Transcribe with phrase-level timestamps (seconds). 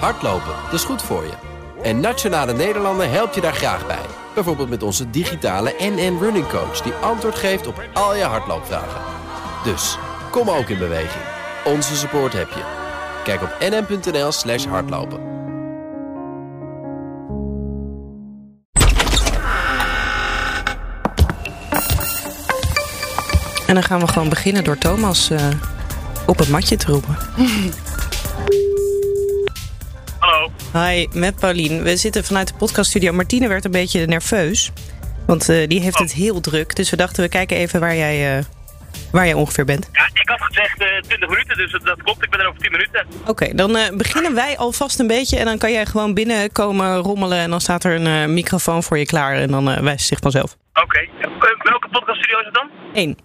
[0.00, 1.32] Hardlopen, dat is goed voor je.
[1.82, 4.06] En Nationale Nederlanden helpt je daar graag bij.
[4.34, 6.80] Bijvoorbeeld met onze digitale NN Running Coach...
[6.80, 9.00] die antwoord geeft op al je hardloopvragen.
[9.64, 9.98] Dus,
[10.30, 11.24] kom ook in beweging.
[11.64, 12.62] Onze support heb je.
[13.24, 15.32] Kijk op nn.nl slash hardlopen.
[23.66, 25.40] En dan gaan we gewoon beginnen door Thomas uh,
[26.26, 27.16] op het matje te roepen.
[30.76, 31.82] Hi, met Paulien.
[31.82, 33.12] We zitten vanuit de podcaststudio.
[33.12, 34.72] Martine werd een beetje nerveus.
[35.26, 36.00] Want uh, die heeft oh.
[36.00, 36.76] het heel druk.
[36.76, 38.44] Dus we dachten, we kijken even waar jij, uh,
[39.12, 39.88] waar jij ongeveer bent.
[39.92, 42.24] Ja, ik had gezegd 20 minuten, dus dat klopt.
[42.24, 43.06] Ik ben er over 10 minuten.
[43.20, 45.38] Oké, okay, dan beginnen wij alvast een beetje.
[45.38, 47.38] En dan kan jij gewoon binnenkomen rommelen.
[47.38, 49.34] En dan staat er een microfoon voor je klaar.
[49.34, 50.56] En dan wijst het zich vanzelf.
[50.72, 50.80] Oké.
[50.80, 51.08] Okay.
[51.62, 52.70] welke podcaststudio is het dan?
[52.94, 53.18] Eén.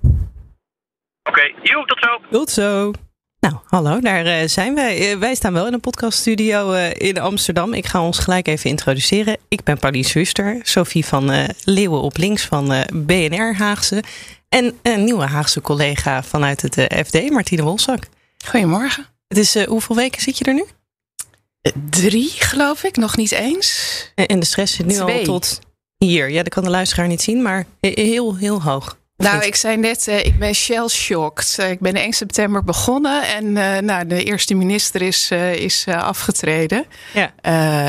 [1.24, 2.20] Oké, okay, tot zo.
[2.32, 2.92] Tot zo.
[3.40, 5.12] Nou, hallo, daar uh, zijn wij.
[5.12, 7.74] Uh, wij staan wel in een podcaststudio uh, in Amsterdam.
[7.74, 9.38] Ik ga ons gelijk even introduceren.
[9.48, 14.04] Ik ben Pauline Schuster, Sophie van Leeuwen op links van BNR Haagse.
[14.50, 18.08] En een nieuwe Haagse collega vanuit het FD, Martine Wolzak.
[18.46, 19.06] Goedemorgen.
[19.28, 20.66] Het is, hoeveel weken zit je er nu?
[21.90, 24.12] Drie, geloof ik, nog niet eens.
[24.16, 25.18] En de stress zit nu Twee.
[25.18, 25.60] al tot
[25.98, 26.30] hier.
[26.30, 28.99] Ja, dat kan de luisteraar niet zien, maar heel, heel hoog.
[29.24, 31.58] Nou, ik zei net, uh, ik ben shell-shocked.
[31.60, 36.86] Uh, ik ben 1 september begonnen en uh, nou, de eerste minister is, is afgetreden.
[37.14, 37.32] Ja.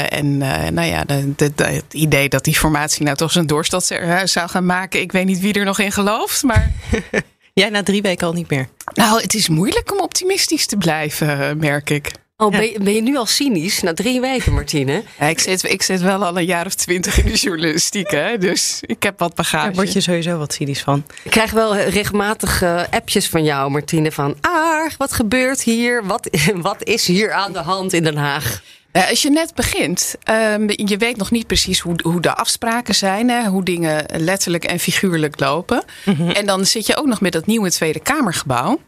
[0.09, 0.39] en
[0.75, 3.85] nou ja, de, de, de, het idee dat die formatie nou toch zijn doorstad
[4.25, 6.71] zou gaan maken, ik weet niet wie er nog in gelooft, maar...
[7.53, 8.69] Jij na drie weken al niet meer?
[8.95, 12.11] Nou, het is moeilijk om optimistisch te blijven, merk ik.
[12.41, 15.03] Oh, ben, je, ben, je, nu al cynisch na drie weken, Martine?
[15.19, 18.39] Ja, ik, zit, ik zit wel al een jaar of twintig in de journalistiek, hè?
[18.39, 19.65] dus ik heb wat bagage.
[19.65, 21.05] Daar word je sowieso wat cynisch van.
[21.23, 24.37] Ik krijg wel regelmatig uh, appjes van jou, Martine, van...
[24.41, 26.07] Ah, wat gebeurt hier?
[26.07, 28.63] Wat, wat is hier aan de hand in Den Haag?
[28.93, 32.95] Uh, als je net begint, um, je weet nog niet precies hoe, hoe de afspraken
[32.95, 35.85] zijn, hè, hoe dingen letterlijk en figuurlijk lopen.
[36.05, 36.31] Mm -hmm.
[36.31, 38.81] En dan zit je ook nog met dat nieuwe Tweede Kamergebouw.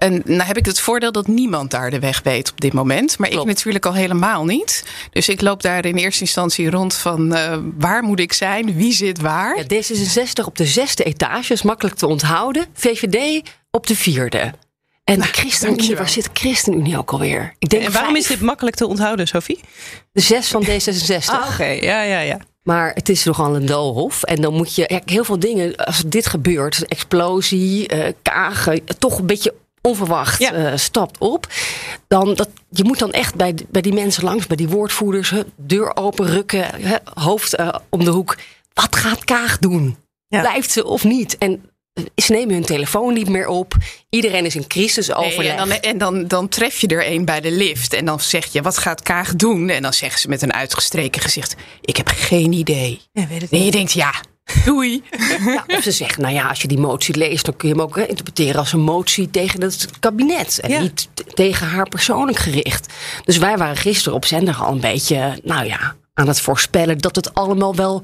[0.00, 3.18] En nou heb ik het voordeel dat niemand daar de weg weet op dit moment.
[3.18, 3.48] Maar Klopt.
[3.48, 4.84] ik natuurlijk al helemaal niet.
[5.10, 8.74] Dus ik loop daar in eerste instantie rond van uh, waar moet ik zijn?
[8.76, 9.56] Wie zit waar?
[9.56, 12.66] Ja, D66 op de zesde etage is makkelijk te onthouden.
[12.72, 14.52] VVD op de vierde.
[15.04, 17.54] En nou, ChristenUnie, waar zit ChristenUnie ook alweer?
[17.58, 18.24] Ik denk en waarom vijf.
[18.24, 19.60] is dit makkelijk te onthouden, Sophie?
[20.12, 21.24] De zes van D66.
[21.26, 21.80] Ah, Oké, okay.
[21.80, 22.38] ja, ja, ja.
[22.62, 24.22] Maar het is nogal een doolhof.
[24.22, 29.18] En dan moet je ja, heel veel dingen, als dit gebeurt, explosie, uh, kagen, toch
[29.18, 30.54] een beetje onverwacht ja.
[30.54, 31.46] uh, stapt op.
[32.08, 35.42] Dan dat, je moet dan echt bij, bij die mensen langs, bij die woordvoerders, he,
[35.56, 38.36] deur open rukken, he, hoofd uh, om de hoek.
[38.72, 39.96] Wat gaat Kaag doen?
[40.28, 40.40] Ja.
[40.40, 41.38] Blijft ze of niet?
[41.38, 41.70] En
[42.14, 43.74] ze nemen hun telefoon niet meer op.
[44.08, 45.36] Iedereen is in crisisoverleg.
[45.36, 47.92] Nee, en dan, en dan, dan tref je er een bij de lift.
[47.92, 49.68] En dan zeg je, wat gaat Kaag doen?
[49.68, 51.56] En dan zeggen ze met een uitgestreken gezicht...
[51.80, 53.00] ik heb geen idee.
[53.12, 54.14] Ja, weet het en je denkt, ja,
[54.64, 55.02] Doei.
[55.44, 57.82] Ja, of ze zeggen, nou ja, als je die motie leest, dan kun je hem
[57.82, 60.60] ook interpreteren als een motie tegen het kabinet.
[60.60, 60.80] En ja.
[60.80, 62.92] niet tegen haar persoonlijk gericht.
[63.24, 67.16] Dus wij waren gisteren op zender al een beetje, nou ja, aan het voorspellen dat
[67.16, 68.02] het allemaal wel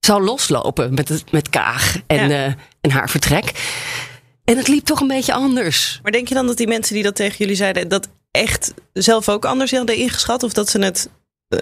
[0.00, 2.46] zou loslopen met, het, met Kaag en, ja.
[2.46, 3.52] uh, en haar vertrek.
[4.44, 6.00] En het liep toch een beetje anders.
[6.02, 9.28] Maar denk je dan dat die mensen die dat tegen jullie zeiden, dat echt zelf
[9.28, 10.42] ook anders hadden ingeschat?
[10.42, 11.08] Of dat ze het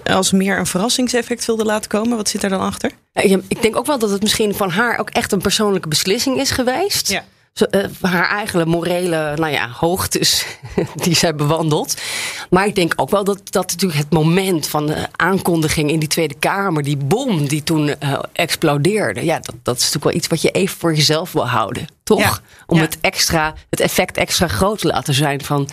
[0.03, 2.17] als meer een verrassingseffect wilde laten komen?
[2.17, 2.91] Wat zit er dan achter?
[3.13, 6.39] Ja, ik denk ook wel dat het misschien van haar ook echt een persoonlijke beslissing
[6.39, 7.09] is geweest.
[7.09, 7.23] Ja.
[7.53, 10.45] Zo, uh, haar eigen morele nou ja, hoogtes
[11.03, 12.01] die zij bewandelt.
[12.49, 16.09] Maar ik denk ook wel dat, dat natuurlijk het moment van de aankondiging in die
[16.09, 20.27] Tweede Kamer, die bom die toen uh, explodeerde, ja, dat, dat is natuurlijk wel iets
[20.27, 21.87] wat je even voor jezelf wil houden.
[22.03, 22.19] Toch?
[22.19, 22.37] Ja.
[22.65, 22.83] Om Ja.
[22.83, 25.69] het, extra, het effect extra groot te laten zijn van,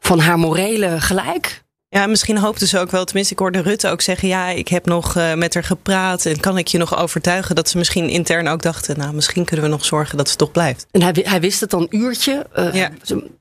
[0.00, 1.62] van haar morele gelijk.
[1.92, 4.28] Ja, misschien hoopten ze ook wel, tenminste ik hoorde Rutte ook zeggen...
[4.28, 7.54] ja, ik heb nog uh, met haar gepraat en kan ik je nog overtuigen...
[7.54, 10.50] dat ze misschien intern ook dachten, nou, misschien kunnen we nog zorgen dat ze toch
[10.50, 10.86] blijft.
[10.90, 12.46] En hij, hij wist het dan een uurtje.
[12.58, 12.90] Uh, Ja.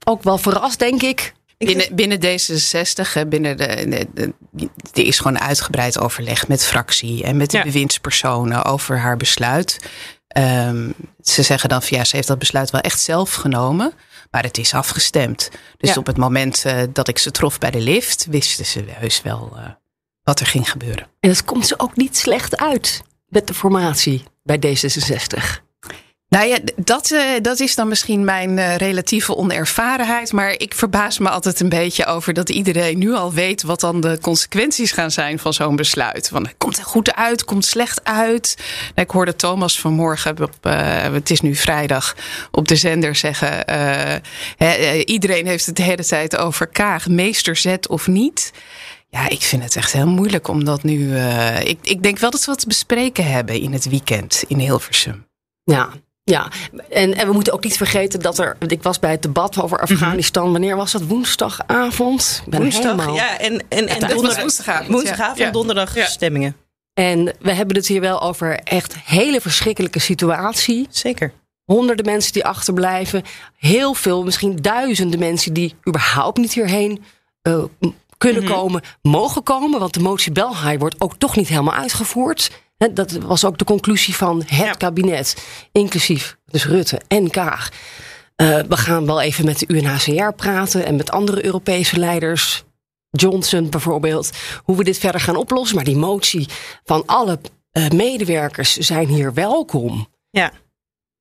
[0.03, 1.33] Ook wel verrast, denk ik.
[1.57, 7.23] Binnen, binnen D66, hè, binnen de, de, de- er is gewoon uitgebreid overleg met fractie
[7.23, 7.63] en met de Ja.
[7.63, 9.79] bewindspersonen over haar besluit.
[10.27, 10.89] Ehm,
[11.21, 13.93] ze zeggen dan van ja, ze heeft dat besluit wel echt zelf genomen,
[14.31, 15.49] maar het is afgestemd.
[15.77, 15.95] Dus Ja.
[15.95, 19.51] op het moment eh, dat ik ze trof bij de lift, wisten ze heus wel
[19.55, 19.69] eh,
[20.23, 21.07] wat er ging gebeuren.
[21.19, 25.67] En het komt ze ook niet slecht uit met de formatie bij D66.
[26.29, 30.31] Nou ja, dat, eh, dat is dan misschien mijn eh, relatieve onervarenheid.
[30.31, 34.01] Maar ik verbaas me altijd een beetje over dat iedereen nu al weet wat dan
[34.01, 36.29] de consequenties gaan zijn van zo'n besluit.
[36.29, 38.55] Want komt het goed uit, komt slecht uit.
[38.95, 42.15] Nou, ik hoorde Thomas vanmorgen, op, eh, het is nu vrijdag,
[42.51, 43.63] op de zender zeggen:
[45.05, 48.51] iedereen heeft het de hele tijd over Kaag, meesterzet of niet.
[49.09, 50.97] Ja, ik vind het echt heel moeilijk omdat nu.
[50.97, 54.59] Uh, ik, ik denk wel dat we wat te bespreken hebben in het weekend in
[54.59, 55.27] Hilversum.
[55.63, 55.89] Ja,
[56.29, 56.47] ja,
[56.89, 58.57] en, en we moeten ook niet vergeten dat er.
[58.67, 59.91] Ik was bij het debat over mhm.
[59.91, 60.51] Afghanistan.
[60.51, 61.01] Wanneer was dat?
[61.01, 62.43] Woensdagavond?
[62.45, 63.39] Woensdag, helemaal, ja.
[63.39, 64.89] En, en, en donderdag, woensdagavond.
[64.89, 65.51] Woensdagavond, ja.
[65.51, 66.05] donderdag ja.
[66.05, 66.55] stemmingen.
[66.93, 70.87] En we hebben het hier wel over echt hele verschrikkelijke situatie.
[70.89, 71.33] Zeker.
[71.65, 73.23] Honderden mensen die achterblijven.
[73.57, 77.03] Heel veel, misschien duizenden mensen die überhaupt niet hierheen
[77.43, 77.63] uh,
[78.17, 78.53] kunnen mhm.
[78.53, 79.79] komen, mogen komen.
[79.79, 82.51] Want de motie Belhaai wordt ook toch niet helemaal uitgevoerd.
[82.93, 87.69] Dat was ook de conclusie van het kabinet, inclusief dus Rutte en Kaag.
[88.41, 92.63] Uh, we gaan wel even met de UNHCR praten en met andere Europese leiders.
[93.09, 94.29] Johnson bijvoorbeeld,
[94.63, 95.75] hoe we dit verder gaan oplossen.
[95.75, 96.47] Maar die motie
[96.83, 97.39] van alle
[97.73, 100.07] uh, medewerkers zijn hier welkom.
[100.29, 100.51] Ja.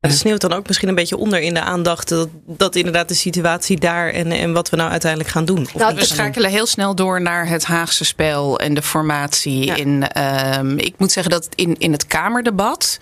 [0.01, 3.15] Het sneeuwt dan ook misschien een beetje onder in de aandacht dat, dat inderdaad de
[3.15, 5.69] situatie daar en, en wat we nou uiteindelijk gaan doen.
[5.75, 9.65] Nou, we schakelen heel snel door naar het Haagse spel en de formatie.
[9.77, 10.23] In,
[10.59, 12.99] um, ik moet zeggen dat in, in het Kamerdebat.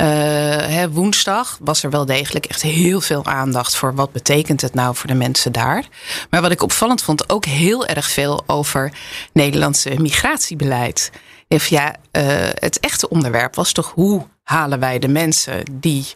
[0.00, 0.04] Uh,
[0.66, 4.94] hè, woensdag was er wel degelijk echt heel veel aandacht voor wat betekent het nou
[4.94, 5.84] voor de mensen daar.
[6.30, 8.92] Maar wat ik opvallend vond, ook heel erg veel over
[9.32, 11.10] Nederlandse migratiebeleid.
[11.48, 12.24] Ja, uh,
[12.54, 16.06] het echte onderwerp was toch hoe halen wij de mensen die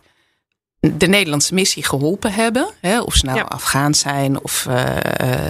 [0.80, 2.70] de Nederlandse missie geholpen hebben.
[2.80, 4.96] Hè, of ze nou Afghaan zijn of uh,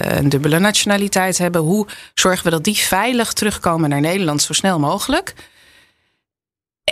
[0.03, 1.61] een dubbele nationaliteit hebben.
[1.61, 5.35] Hoe zorgen we dat die veilig terugkomen naar Nederland zo snel mogelijk?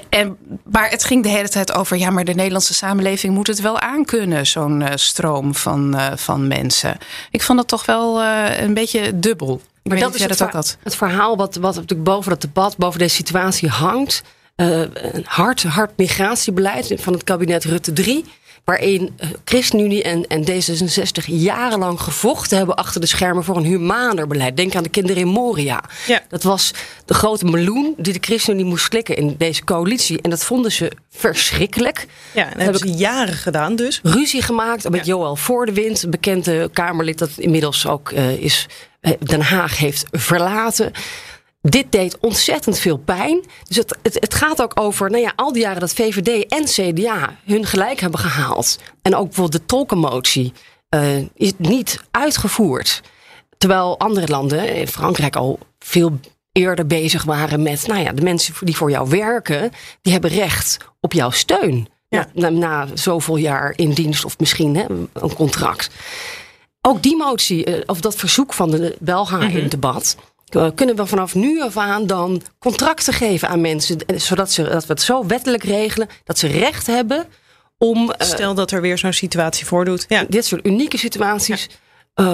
[0.09, 3.61] En, maar het ging de hele tijd over, ja, maar de Nederlandse samenleving moet het
[3.61, 6.99] wel aankunnen, zo'n uh, stroom van, uh, van mensen.
[7.31, 9.61] Ik vond dat toch wel een beetje dubbel.
[9.83, 12.99] Ik maar dat is het, dat het verhaal wat, wat natuurlijk boven dat debat, boven
[12.99, 14.23] deze situatie hangt
[14.61, 18.25] uh, een hard, hard migratiebeleid van het kabinet Rutte 3.
[18.65, 24.27] Waarin eh, ChristenUnie en, en D66 jarenlang gevochten hebben achter de schermen voor een humaner
[24.27, 24.57] beleid.
[24.57, 25.85] Denk aan de kinderen in Moria.
[26.07, 26.23] Ja.
[26.29, 26.71] Dat was
[27.05, 30.23] de grote meloen die de ChristenUnie moest klikken in deze coalitie.
[30.23, 32.07] En dat vonden ze verschrikkelijk.
[32.35, 34.01] Ja, en dat hebben ze jaren gedaan dus.
[34.03, 35.13] Ruzie gemaakt met ja.
[35.13, 38.67] Joël Voordewind, een bekende Kamerlid dat inmiddels ook uh, is,
[39.19, 40.93] Den Haag heeft verlaten.
[41.69, 43.45] Dit deed ontzettend veel pijn.
[43.67, 46.65] Dus het, het, het, gaat ook over nou ja, al die jaren dat VVD en
[46.65, 48.79] CDA hun gelijk hebben gehaald.
[49.03, 50.53] En ook bijvoorbeeld de tolkenmotie
[50.95, 53.03] uh, is niet uitgevoerd.
[53.59, 56.21] Terwijl andere landen, in Frankrijk al veel
[56.53, 59.71] eerder bezig waren met, nou ja, de mensen die voor jou werken,
[60.03, 61.89] die hebben recht op jouw steun.
[62.09, 62.29] Ja.
[62.33, 65.91] Na, na, zoveel jaar in dienst of misschien hè, een contract.
[66.81, 69.57] Ook die motie, uh, of dat verzoek van de Belga mm -hmm.
[69.57, 70.23] in het debat, eh,
[70.75, 74.87] kunnen we vanaf nu af aan dan contracten geven aan mensen, eh, zodat ze, dat
[74.87, 77.27] we het zo wettelijk regelen dat ze recht hebben
[77.79, 78.11] om.
[78.11, 80.05] Eh, Stel dat er weer zo'n situatie voordoet.
[80.09, 80.25] Ja.
[80.29, 81.69] Dit soort unieke situaties.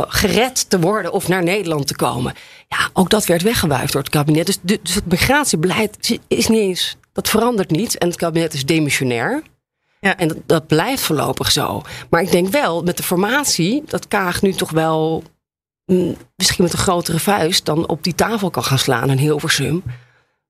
[0.09, 2.35] gered te worden of naar Nederland te komen.
[2.69, 4.47] Ja, ook dat werd weggewuifd door het kabinet.
[4.47, 6.97] Dus, dus het migratiebeleid is niet eens.
[7.13, 7.99] Dat verandert niet.
[7.99, 9.43] En het kabinet is demissionair.
[10.01, 10.17] Ja.
[10.17, 11.83] En dat, dat blijft voorlopig zo.
[12.11, 15.23] Maar ik denk wel met de formatie dat Kaag nu toch wel
[16.37, 19.83] misschien met een grotere vuist dan op die tafel kan gaan slaan in Hilversum.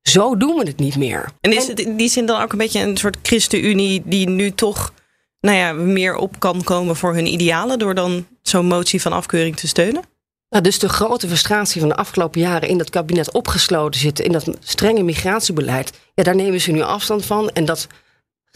[0.02, 1.30] Zo doen we het niet meer.
[1.40, 4.50] En is het in die zin dan ook een beetje een soort ChristenUnie die nu
[4.50, 4.92] toch
[5.40, 9.56] nou ja, meer op kan komen voor hun idealen door dan zo'n motie van afkeuring
[9.56, 10.02] te steunen?
[10.48, 14.32] Nou, dus de grote frustratie van de afgelopen jaren in dat kabinet opgesloten zitten, in
[14.32, 17.50] dat strenge migratiebeleid, ja, daar nemen ze nu afstand van.
[17.50, 17.86] En dat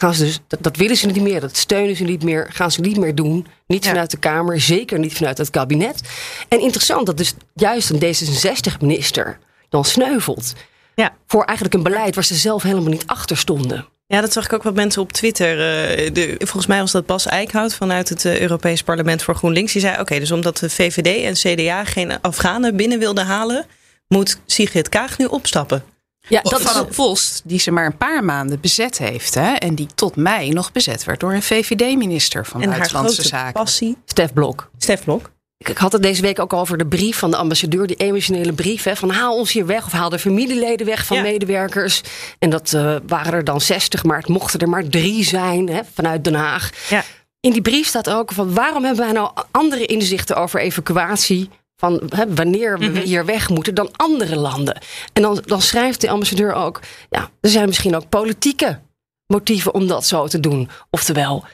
[0.01, 2.71] gaan ze dus, dat, dat, willen ze niet meer, dat steunen ze niet meer, gaan
[2.71, 3.47] ze niet meer doen.
[3.67, 6.01] Niet vanuit de Kamer, zeker niet vanuit het kabinet.
[6.49, 9.39] En interessant dat dus juist een D66-minister
[9.69, 10.53] dan sneuvelt.
[10.95, 11.15] Ja.
[11.27, 13.87] Voor eigenlijk een beleid waar ze zelf helemaal niet achter stonden.
[14.07, 15.51] Ja, dat zag ik ook wat mensen op Twitter.
[15.51, 19.73] Uh, de, volgens mij was dat Bas Eickhout vanuit het uh, Europees Parlement voor GroenLinks.
[19.73, 23.67] Die zei: Oké, dus omdat de VVD en CDA geen Afghanen binnen wilden halen,
[24.09, 25.85] moet Sigrid Kaag nu opstappen.
[26.29, 29.35] Ja, dat van een post die ze maar een paar maanden bezet heeft.
[29.35, 33.53] Hè, en die tot mei nog bezet werd door een VVD-minister van en Buitenlandse Zaken.
[33.53, 33.97] Passie.
[34.05, 34.71] Stef Blok.
[34.79, 35.31] Stef Blok.
[35.59, 38.83] Ik, had het deze week ook over de brief van de ambassadeur, die emotionele brief.
[38.83, 42.03] Hè, van haal ons hier weg of haal de familieleden weg van medewerkers.
[42.39, 45.81] En dat uh, waren er dan 60, maar het mochten er maar drie zijn hè,
[45.95, 46.71] vanuit Den Haag.
[46.89, 47.05] Ja.
[47.41, 52.03] In die brief staat ook van waarom hebben wij nou andere inzichten over evacuatie van
[52.29, 53.01] wanneer we mhm.
[53.01, 54.81] hier weg moeten dan andere landen.
[55.13, 56.81] En dan, dan schrijft de ambassadeur ook,
[57.11, 58.81] ja, er zijn misschien ook politieke
[59.27, 60.69] motieven om dat zo te doen.
[60.91, 61.45] Oftewel,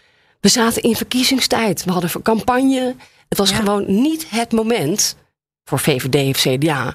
[0.41, 2.95] we zaten in verkiezingstijd, we hadden een campagne.
[3.29, 5.17] Het was gewoon niet het moment
[5.65, 6.95] voor VVD of CDA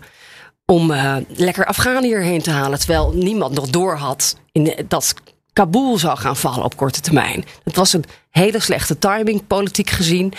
[0.65, 2.79] om uh, lekker Afghanen hierheen te halen.
[2.79, 5.13] Terwijl niemand nog door had in dat
[5.53, 7.45] Kabul zou gaan vallen op korte termijn.
[7.63, 10.33] Het was een hele slechte timing, politiek gezien.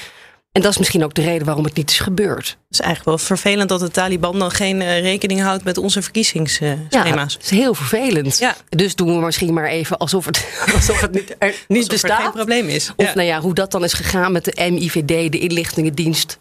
[0.52, 2.46] En dat is misschien ook de reden waarom het niet is gebeurd.
[2.48, 6.02] Het is eigenlijk wel vervelend dat de Taliban dan geen uh, rekening houdt met onze
[6.02, 6.86] verkiezingsschema's.
[6.90, 8.38] Ja, dat is heel vervelend.
[8.38, 8.56] Ja.
[8.68, 12.18] Dus doen we misschien maar even alsof het, alsof het niet, er niet Alsof bestaat.
[12.18, 12.92] er geen probleem is.
[12.96, 13.14] Of Ja.
[13.14, 16.36] nou ja, hoe dat dan is gegaan met de MIVD, de inlichtingendienst.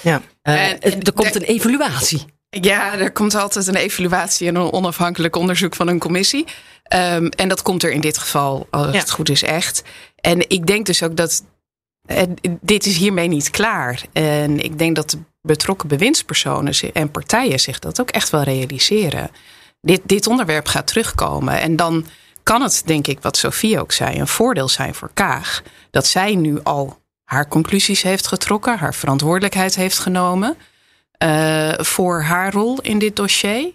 [0.00, 0.22] Ja.
[0.42, 2.24] Eh, En- er komt een evaluatie.
[2.50, 6.44] Ja, er komt altijd een evaluatie en een onafhankelijk onderzoek van een commissie.
[6.82, 8.98] Ehm, en dat komt er in dit geval, als Ja.
[8.98, 9.82] het goed is, echt.
[10.16, 11.46] En ik denk dus ook dat eh,
[12.60, 14.02] dit is hiermee niet klaar.
[14.12, 19.30] En ik denk dat de betrokken bewindspersonen en partijen zich dat ook echt wel realiseren.
[19.80, 21.60] Dit, dit onderwerp gaat terugkomen.
[21.60, 22.06] En dan
[22.42, 25.62] kan het, denk ik, wat Sofie ook zei, een voordeel zijn voor Kaag.
[25.90, 30.56] Dat zij nu al haar conclusies heeft getrokken, haar verantwoordelijkheid heeft genomen
[31.18, 33.72] eh, voor haar rol in dit dossier.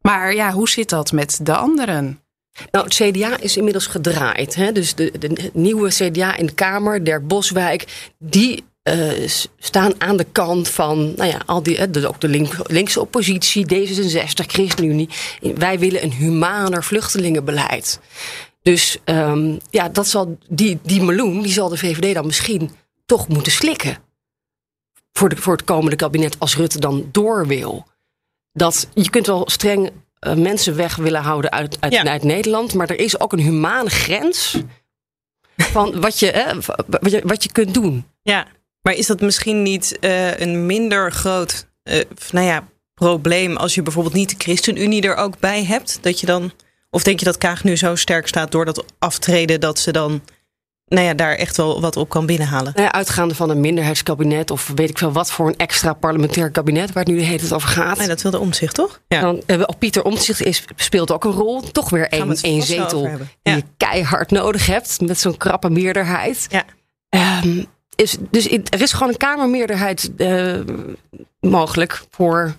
[0.00, 2.21] Maar ja, hoe zit dat met de anderen?
[2.70, 4.54] Nou, het CDA is inmiddels gedraaid.
[4.54, 4.72] Hè?
[4.72, 9.28] Dus de, de nieuwe CDA in de Kamer, Der Boswijk, die eh,
[9.58, 13.66] staan aan de kant van, nou ja, al die, de, ook de link- linkse oppositie,
[13.74, 15.08] D66, ChristenUnie.
[15.40, 18.00] Wij willen een humaner vluchtelingenbeleid.
[18.62, 22.70] Dus ehm, ja, dat zal, die, die meloen, die zal de VVD dan misschien
[23.06, 23.98] toch moeten slikken.
[25.12, 27.86] Voor, de, voor het komende kabinet als Rutte dan door wil.
[28.52, 29.90] Dat, je kunt wel streng
[30.36, 32.04] mensen weg willen houden uit, uit, Ja.
[32.04, 32.74] uit Nederland.
[32.74, 34.58] Maar er is ook een humane grens
[35.56, 36.54] van wat je, hè,
[37.00, 38.06] wat je, wat je kunt doen.
[38.22, 38.46] Ja,
[38.82, 43.82] maar is dat misschien niet eh, een minder groot eh, nou ja, probleem als je
[43.82, 45.98] bijvoorbeeld niet de ChristenUnie er ook bij hebt?
[46.02, 46.52] Dat je dan,
[46.90, 50.22] of denk je dat Kaag nu zo sterk staat door dat aftreden dat ze dan
[50.92, 52.72] nou ja, daar echt wel wat op kan binnenhalen?
[52.74, 56.50] Nou ja, uitgaande van een minderheidskabinet of weet ik veel wat voor een extra parlementair
[56.50, 57.98] kabinet waar het nu de hele tijd over gaat.
[57.98, 59.00] Nee, dat wilde omzicht, toch?
[59.08, 59.20] Ja.
[59.20, 61.60] Dan, eh, ook Pieter Omtzigt is, speelt ook een rol.
[61.60, 63.30] Toch weer één, één zetel hebben.
[63.42, 63.58] die Ja.
[63.58, 66.46] je keihard nodig hebt met zo'n krappe meerderheid.
[66.50, 66.64] Ja.
[67.08, 70.60] Ehm, is, dus er is gewoon een kamermeerderheid eh,
[71.40, 72.54] mogelijk voor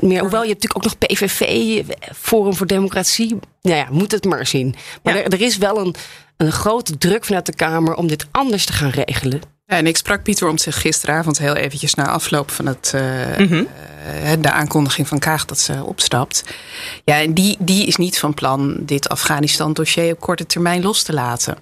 [0.00, 0.20] meer.
[0.20, 1.82] Hoewel je hebt natuurlijk ook nog PVV,
[2.16, 3.38] Forum voor Democratie.
[3.62, 4.74] Nou ja, moet het maar zien.
[5.02, 5.22] Maar Ja.
[5.22, 5.94] er, er is wel een,
[6.36, 9.40] een grote druk vanuit de Kamer om dit anders te gaan regelen.
[9.66, 13.02] Ja, en ik sprak Pieter om zich gisteravond heel eventjes na afloop van het, eh,
[13.38, 13.64] Mhm.
[14.22, 16.44] eh, de aankondiging van Kaag dat ze opstapt.
[17.04, 21.12] Ja, en die, die is niet van plan dit Afghanistan-dossier op korte termijn los te
[21.12, 21.56] laten.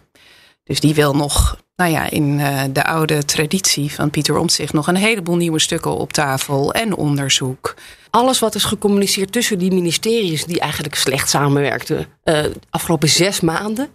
[0.65, 4.87] Dus die wil nog, nou ja, in eh, de oude traditie van Pieter Omtzigt nog
[4.87, 7.75] een heleboel nieuwe stukken op tafel en onderzoek.
[8.11, 12.07] Alles wat is gecommuniceerd tussen die ministeries die eigenlijk slecht samenwerkten.
[12.23, 13.89] eh afgelopen zes maanden.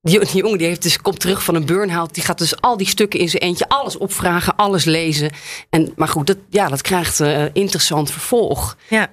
[0.00, 2.14] Die, die jongen die heeft dus, komt terug van een burn-out.
[2.14, 5.30] Die gaat dus al die stukken in zijn eentje alles opvragen, alles lezen.
[5.70, 8.76] En, maar goed, dat, ja, dat krijgt eh, interessant vervolg.
[8.88, 9.08] Ja.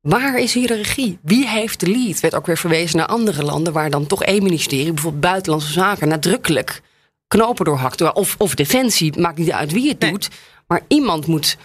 [0.00, 1.18] Waar is hier de regie?
[1.22, 2.20] Wie heeft de lead?
[2.20, 6.08] Werd ook weer verwezen naar andere landen waar dan toch één ministerie, bijvoorbeeld Buitenlandse Zaken,
[6.08, 6.82] nadrukkelijk
[7.28, 8.12] knopen doorhakt.
[8.12, 10.10] Of, of Defensie, maakt niet uit wie het Nee.
[10.10, 10.28] doet.
[10.66, 11.56] Maar iemand moet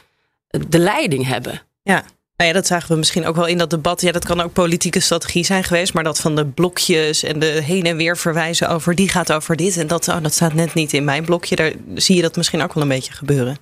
[0.48, 1.62] eh, de leiding hebben.
[1.84, 2.04] Ja.
[2.36, 4.02] Nou ja, dat zagen we misschien ook wel in dat debat.
[4.02, 5.94] Ja, dat kan ook politieke strategie zijn geweest.
[5.94, 8.96] Maar dat van de blokjes en de heen en weer verwijzen over...
[8.96, 11.56] die gaat over dit en dat, oh, dat staat net niet in mijn blokje.
[11.56, 13.58] Daar zie je dat misschien ook wel een beetje gebeuren.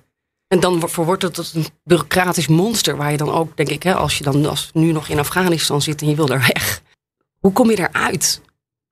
[0.48, 2.96] En dan verwordt het tot een bureaucratisch monster.
[2.96, 5.82] Waar je dan ook, denk ik, hè, als je dan als nu nog in Afghanistan
[5.82, 6.82] zit en je wil er weg.
[7.38, 8.40] Hoe kom je eruit?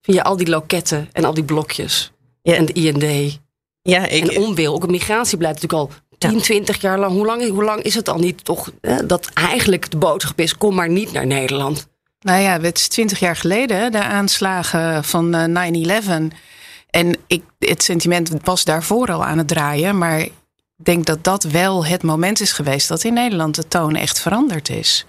[0.03, 2.13] Via al die loketten en al die blokjes.
[2.49, 2.55] Ja.
[2.55, 3.39] En de IND.
[3.83, 4.75] Ja, ik, En onwil.
[4.75, 7.13] Ook het migratiebeleid natuurlijk al 10, 20 jaar lang.
[7.13, 10.57] Hoe lang, hoe lang is het al niet toch hè, dat eigenlijk de boodschap is:
[10.57, 11.89] kom maar niet naar Nederland.
[12.21, 16.01] Nou ja, het is twintig jaar geleden, de aanslagen van eh,
[16.31, 16.35] 9-11.
[16.91, 19.99] En ik, het sentiment was daarvoor al aan het draaien.
[19.99, 20.33] Maar ik
[20.77, 24.69] denk dat dat wel het moment is geweest dat in Nederland de toon echt veranderd
[24.69, 25.07] is.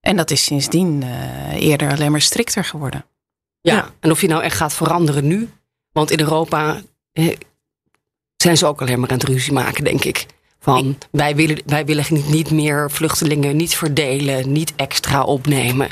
[0.00, 3.04] En dat is sindsdien eh, eerder alleen maar strikter geworden.
[3.60, 3.74] Ja.
[3.74, 3.90] Ja.
[4.00, 5.48] En of je nou echt gaat veranderen nu.
[5.92, 6.80] Want in Europa
[7.12, 7.36] eh,
[8.36, 10.26] zijn ze ook alleen maar aan het ruzie maken, denk ik.
[10.60, 15.88] Van wij willen, wij willen niet, niet meer vluchtelingen, niet verdelen, niet extra opnemen.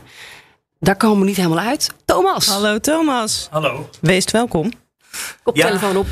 [0.81, 1.91] Daar komen we niet helemaal uit.
[2.05, 3.89] Thomas, Hallo Thomas, Hallo.
[4.01, 4.73] wees welkom.
[5.53, 5.67] Ja.
[5.67, 6.07] telefoon op.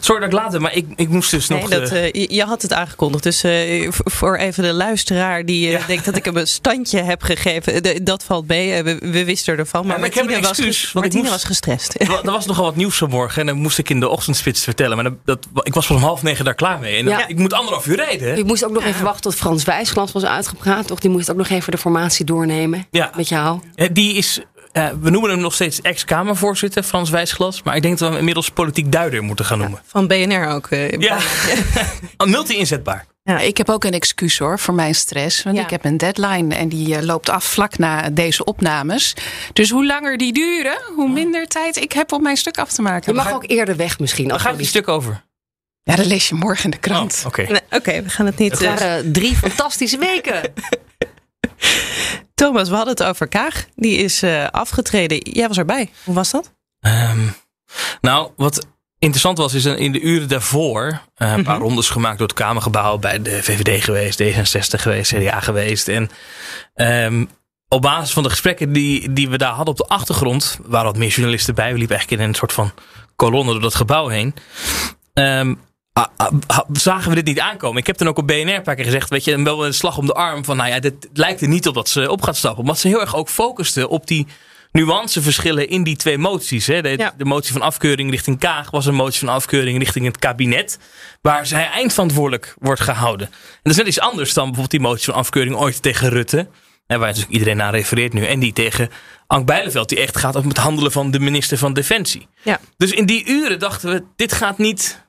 [0.00, 1.68] Sorry dat ik laat ben, maar ik, ik moest dus Nee, nog...
[1.70, 3.22] dat, eh, eh, je, je had het aangekondigd.
[3.22, 5.80] Dus eh, voor even de luisteraar die Ja.
[5.86, 7.82] denkt dat ik hem een standje heb gegeven.
[7.82, 8.82] de- dat valt mee.
[8.82, 9.86] We, we wisten ervan.
[9.86, 11.94] Maar, maar ik heb Martine, een was, excuus, ik Martine moest- was gestrest.
[12.00, 14.62] er wa- er was nogal wat nieuws vanmorgen en dan moest ik in de ochtendspits
[14.64, 14.96] vertellen.
[14.96, 16.96] Maar dat, dat, ik was om half negen daar klaar mee.
[16.96, 17.26] En Ja.
[17.28, 18.28] ik moet anderhalf uur rijden.
[18.28, 18.34] hè?
[18.34, 20.86] Je moest ook nog even wachten tot Frans Wijsglans was uitgepraat.
[20.86, 20.98] Toch?
[21.00, 23.10] Die moest ook nog even de formatie doornemen Ja.
[23.16, 23.60] met jou.
[23.92, 24.40] Die is,
[24.72, 27.62] eh, we noemen hem nog steeds ex-Kamervoorzitter, Frans Wijsglas.
[27.62, 29.80] Maar ik denk dat we hem inmiddels politiek duider moeten gaan noemen.
[29.86, 30.66] Van BNR ook.
[30.70, 31.18] eh, Ja,
[32.24, 33.06] multi-inzetbaar.
[33.24, 33.38] Ja.
[33.38, 35.42] Ik heb ook een excuus hoor voor mijn stress.
[35.42, 35.62] Want Ja.
[35.62, 39.14] ik heb een deadline en die eh, loopt af vlak na deze opnames.
[39.52, 42.82] Dus hoe langer die duren, hoe minder tijd ik heb om mijn stuk af te
[42.82, 43.12] maken.
[43.12, 44.24] Je mag ook eerder weg misschien.
[44.24, 45.22] Daar Als gaat die- stuk over.
[45.82, 47.16] Ja, dat lees je morgen in de krant.
[47.20, 47.60] Oh, Oké.
[47.84, 48.52] Nee, we gaan het niet...
[48.52, 50.40] Het eh, waren drie fantastische weken.
[52.42, 53.66] Thomas, we hadden het over Kaag.
[53.74, 55.18] Die is eh, afgetreden.
[55.18, 55.90] Jij was erbij.
[56.04, 56.52] Hoe was dat?
[56.80, 57.26] Ehm,
[58.00, 58.66] nou, wat
[58.98, 62.98] interessant was, is in de uren daarvoor eh, een paar rondes gemaakt door het Kamergebouw.
[62.98, 65.88] Bij de VVD geweest, D66 geweest, CDA geweest.
[65.88, 66.10] En
[66.74, 67.24] ehm,
[67.68, 70.98] op basis van de gesprekken die, die we daar hadden op de achtergrond, waren wat
[70.98, 71.72] meer journalisten bij.
[71.72, 72.72] We liepen eigenlijk in een soort van
[73.16, 74.34] kolonne door dat gebouw heen.
[75.12, 75.54] Ehm,
[75.92, 77.80] ah, ah, ah, zagen we dit niet aankomen.
[77.80, 79.98] Ik heb dan ook op BNR een paar keer gezegd, weet je, wel een slag
[79.98, 82.36] om de arm van, nou ja, dit lijkt er niet op dat ze op gaat
[82.36, 82.60] stappen.
[82.60, 84.26] Omdat ze heel erg ook focusten op die
[84.72, 86.66] nuanceverschillen in die twee moties.
[86.66, 86.82] Hè.
[86.82, 87.14] De, Ja.
[87.16, 90.78] de motie van afkeuring richting Kaag was een motie van afkeuring richting het kabinet.
[91.22, 93.26] Waar zij eindverantwoordelijk wordt gehouden.
[93.26, 96.48] En dat is net iets anders dan bijvoorbeeld die motie van afkeuring ooit tegen Rutte.
[96.86, 98.26] Waar natuurlijk iedereen aan refereert nu.
[98.26, 98.90] En die tegen
[99.26, 99.88] Ank Bijleveld.
[99.88, 102.28] Die echt gaat om het handelen van de minister van Defensie.
[102.42, 102.60] Ja.
[102.76, 105.00] Dus in die uren dachten we, dit gaat niet...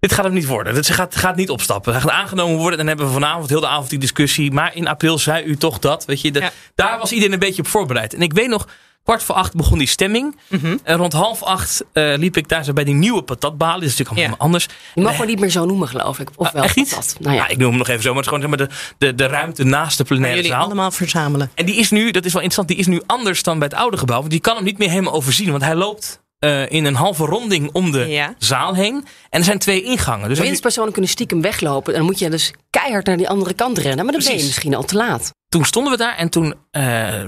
[0.00, 0.74] Dit gaat hem niet worden.
[0.74, 1.92] Dit gaat, gaat niet opstappen.
[1.92, 2.78] Hij gaat aangenomen worden.
[2.78, 4.52] Dan hebben we vanavond heel de avond die discussie.
[4.52, 6.04] Maar in april zei u toch dat.
[6.04, 6.50] Weet je, dat Ja.
[6.74, 8.14] Daar was iedereen een beetje op voorbereid.
[8.14, 8.66] En ik weet nog,
[9.04, 10.36] kwart voor acht begon die stemming.
[10.48, 10.76] Mhm.
[10.82, 13.80] En rond half acht eh, liep ik daar zo bij die nieuwe patatbalen.
[13.80, 14.44] Dat is natuurlijk allemaal Ja.
[14.44, 14.68] anders.
[14.94, 16.28] Je mag me niet meer zo noemen, geloof ik.
[16.36, 16.90] Of wel Echt niet?
[16.94, 17.16] dat.
[17.20, 17.42] Nou ja.
[17.42, 18.14] Ja, ik noem hem nog even zo.
[18.14, 20.64] Maar het is gewoon zeg maar, de, de, de ruimte naast de plenaire jullie zaal.
[20.64, 21.50] allemaal verzamelen.
[21.54, 23.76] En die is nu, dat is wel interessant, die is nu anders dan bij het
[23.78, 24.18] oude gebouw.
[24.18, 25.50] Want die kan hem niet meer helemaal overzien.
[25.50, 28.34] Want hij loopt eh, in een halve ronding om de Ja.
[28.38, 28.94] zaal heen.
[29.30, 30.20] En er zijn twee ingangen.
[30.20, 31.92] Dus als je- Winstpersonen kunnen stiekem weglopen.
[31.92, 34.04] En dan moet je dus keihard naar die andere kant rennen.
[34.04, 35.30] Maar dan ben je misschien al te laat.
[35.48, 36.82] toen stonden we daar en toen eh,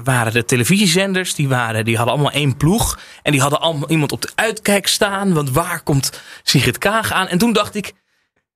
[0.04, 2.98] waren de televisiezenders, die, waren, die hadden allemaal één ploeg.
[3.22, 5.32] En die hadden allemaal iemand op de uitkijk staan.
[5.34, 7.28] Want waar komt Sigrid Kaag aan?
[7.28, 7.92] En toen dacht ik,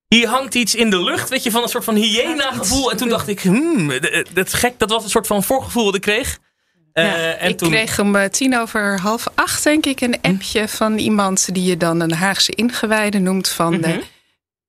[0.08, 2.90] hier hangt iets in de lucht, weet je, van een soort van hyena gevoel.
[2.90, 5.84] En toen dacht ik, hmm, d- dat is gek, dat was een soort van voorgevoel
[5.84, 6.38] dat ik kreeg.
[6.97, 10.19] Eh, Ja, en ik toen, kreeg om eh, tien over half acht, denk ik, een
[10.23, 13.97] appje van iemand die je dan een Haagse ingewijde noemt van eh,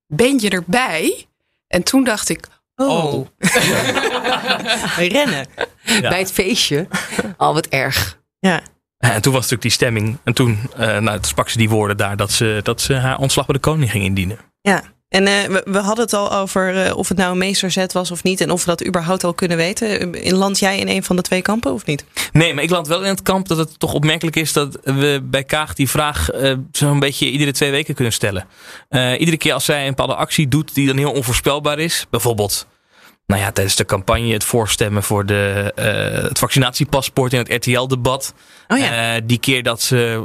[0.07, 1.25] ben je erbij?
[1.67, 3.27] En toen dacht ik, Oh.
[4.97, 5.47] Rennen.
[5.83, 6.09] Ja.
[6.09, 6.87] Bij het feestje.
[7.37, 8.19] Al wat erg.
[8.39, 8.61] Ja.
[8.97, 10.17] En toen was natuurlijk die stemming.
[10.23, 13.17] En toen, eh nou, toen sprak ze die woorden daar dat ze, dat ze haar
[13.17, 14.37] ontslag bij de koning ging indienen.
[14.61, 14.83] Ja.
[15.09, 18.23] En eh, we, hadden het al over eh, of het nou een meesterzet was of
[18.23, 18.41] niet.
[18.41, 20.13] En of we dat überhaupt al kunnen weten.
[20.13, 22.05] In land jij in een van de twee kampen of niet?
[22.31, 25.21] Nee, maar ik land wel in het kamp dat het toch opmerkelijk is dat we
[25.23, 28.47] bij Kaag die vraag eh, zo'n beetje iedere twee weken kunnen stellen.
[28.89, 32.05] Eh, iedere keer als zij een bepaalde actie doet die dan heel onvoorspelbaar is.
[32.09, 32.67] Bijvoorbeeld,
[33.27, 38.33] nou ja, tijdens de campagne het voorstemmen voor de, eh, het vaccinatiepaspoort in het RTL-debat.
[38.67, 39.15] Oh ja.
[39.15, 40.23] Eh, die keer dat ze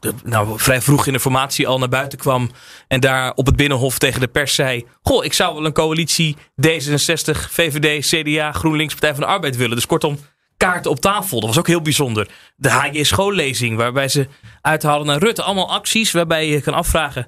[0.00, 2.50] eh, nou, vrij vroeg in de formatie al naar buiten kwam.
[2.86, 4.86] En daar op het Binnenhof tegen de pers zei.
[5.02, 9.76] Goh, ik zou wel een coalitie D66, VVD, CDA, GroenLinks, Partij van de Arbeid willen.
[9.76, 10.18] Dus kortom,
[10.56, 11.40] kaarten op tafel.
[11.40, 12.28] Dat was ook heel bijzonder.
[12.56, 14.28] De HJ schoollezing, waarbij ze
[14.60, 15.42] uithaalden naar Rutte.
[15.42, 17.26] Allemaal acties waarbij je kan afvragen.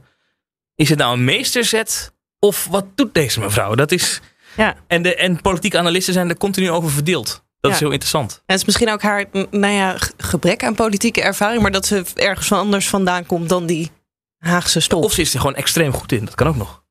[0.74, 2.12] Is het nou een meesterzet?
[2.38, 3.74] Of wat doet deze mevrouw?
[3.74, 4.20] Dat is,
[4.56, 4.74] Ja.
[4.86, 7.44] en, de, en politieke analisten zijn er continu over verdeeld.
[7.60, 8.32] Dat is heel interessant.
[8.32, 11.62] En het is misschien ook haar nou ja, gebrek aan politieke ervaring.
[11.62, 13.90] Maar dat ze ergens van anders vandaan komt dan die
[14.38, 15.04] Haagse stof.
[15.04, 16.24] Of ze is er gewoon extreem goed in.
[16.24, 16.82] Dat kan ook nog.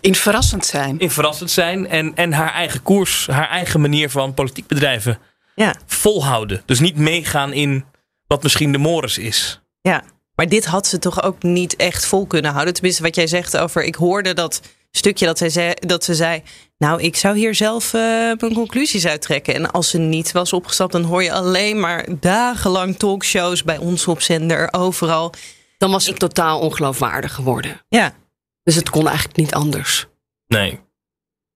[0.00, 0.98] in verrassend zijn.
[0.98, 5.18] in verrassend zijn en, en haar eigen koers, haar eigen manier van politiek bedrijven
[5.54, 5.74] Ja.
[5.86, 6.62] volhouden.
[6.66, 7.84] Dus niet meegaan in
[8.26, 9.60] wat misschien de mores is.
[9.80, 10.02] Ja,
[10.34, 12.74] maar dit had ze toch ook niet echt vol kunnen houden.
[12.74, 13.82] Tenminste, wat jij zegt over.
[13.84, 14.60] Ik hoorde dat
[14.96, 16.42] stukje dat, zij zei, dat ze zei.
[16.78, 18.00] Nou, ik zou hier zelf eh,
[18.38, 19.54] mijn conclusies uittrekken.
[19.54, 24.06] En als ze niet was opgestapt, dan hoor je alleen maar dagenlang talkshows bij ons
[24.08, 25.32] op zender, overal.
[25.78, 27.80] Dan was het totaal ongeloofwaardig geworden.
[27.88, 28.14] Ja,
[28.62, 30.06] Dus het kon eigenlijk niet anders.
[30.46, 30.80] Nee.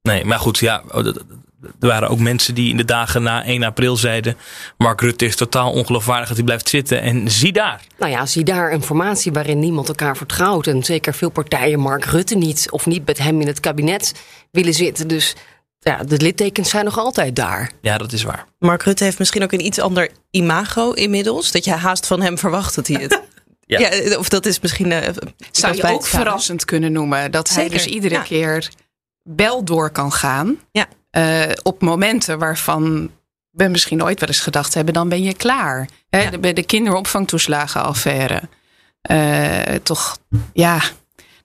[0.03, 0.83] Nee, maar goed, ja.
[1.63, 4.37] Er waren ook mensen die in de dagen na 1 april zeiden...
[4.79, 7.01] Mark Rutte is totaal ongeloofwaardig dat hij blijft zitten.
[7.01, 7.81] En zie daar.
[7.99, 10.67] Nou ja, zie daar een formatie waarin niemand elkaar vertrouwt.
[10.67, 12.71] En zeker veel partijen Mark Rutte niet.
[12.71, 14.13] Of niet met hem in het kabinet
[14.51, 15.09] willen zitten.
[15.09, 15.35] Dus
[15.79, 17.71] ja, de littekens zijn nog altijd daar.
[17.81, 18.45] Ja, dat is waar.
[18.59, 21.53] Mark Rutte heeft misschien ook een iets ander imago inmiddels.
[21.53, 23.21] Dat je haast van hem verwacht dat hij het.
[23.67, 23.79] Ja.
[23.79, 24.17] ja.
[24.19, 24.93] of dat is misschien.
[24.93, 25.15] eh,
[25.51, 27.31] Zou je ook verrassend kunnen noemen.
[27.31, 28.23] Dat hij Zeker, dus iedere ja.
[28.23, 28.69] keer
[29.23, 30.57] wel door kan gaan.
[30.73, 30.87] Ja.
[31.19, 33.11] Eh, op momenten waarvan
[33.51, 35.89] we misschien ooit wel eens gedacht hebben, dan ben je klaar.
[36.11, 36.39] Hè, Ja.
[36.39, 38.43] Bij de kinderopvangtoeslagenaffaire.
[39.01, 40.19] Eh, toch,
[40.53, 40.81] ja.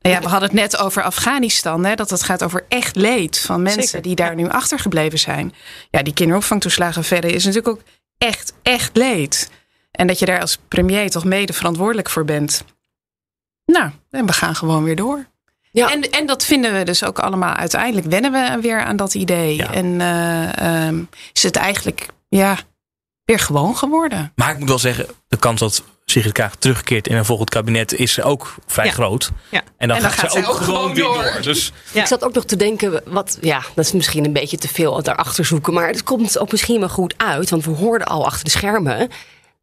[0.01, 1.86] Nou ja, we hadden het net over Afghanistan.
[1.86, 5.53] Hè, dat het gaat over echt leed van mensen Zeker, die daar nu achtergebleven zijn.
[5.89, 7.83] Ja, die kinderopvangtoeslagenaffaire is natuurlijk ook
[8.17, 9.49] echt, echt leed.
[9.91, 12.63] En dat je daar als premier toch mede verantwoordelijk voor bent.
[13.65, 15.25] Nou, en we gaan gewoon weer door.
[15.73, 15.91] Ja.
[15.91, 17.53] En, en dat vinden we dus ook allemaal.
[17.53, 19.55] Uiteindelijk wennen we weer aan dat idee.
[19.55, 19.71] Ja.
[19.73, 22.57] En eh, ehm, is het eigenlijk ja,
[23.25, 24.31] weer gewoon geworden.
[24.36, 27.93] Maar ik moet wel zeggen, de kans dat Sigrid Kaag terugkeert in een volgend kabinet
[27.93, 28.91] is ook vrij Ja.
[28.91, 29.31] groot.
[29.49, 29.62] Ja.
[29.77, 31.23] En dan, En dan gaat, gaat ze ook ook gewoon gewoon weer door.
[31.33, 31.41] door.
[31.41, 32.01] Dus Ja.
[32.01, 35.03] Ik zat ook nog te denken, wat, ja, dat is misschien een beetje te veel
[35.03, 35.73] daarachter zoeken.
[35.73, 37.49] Maar het komt ook misschien wel goed uit.
[37.49, 39.09] Want we hoorden al achter de schermen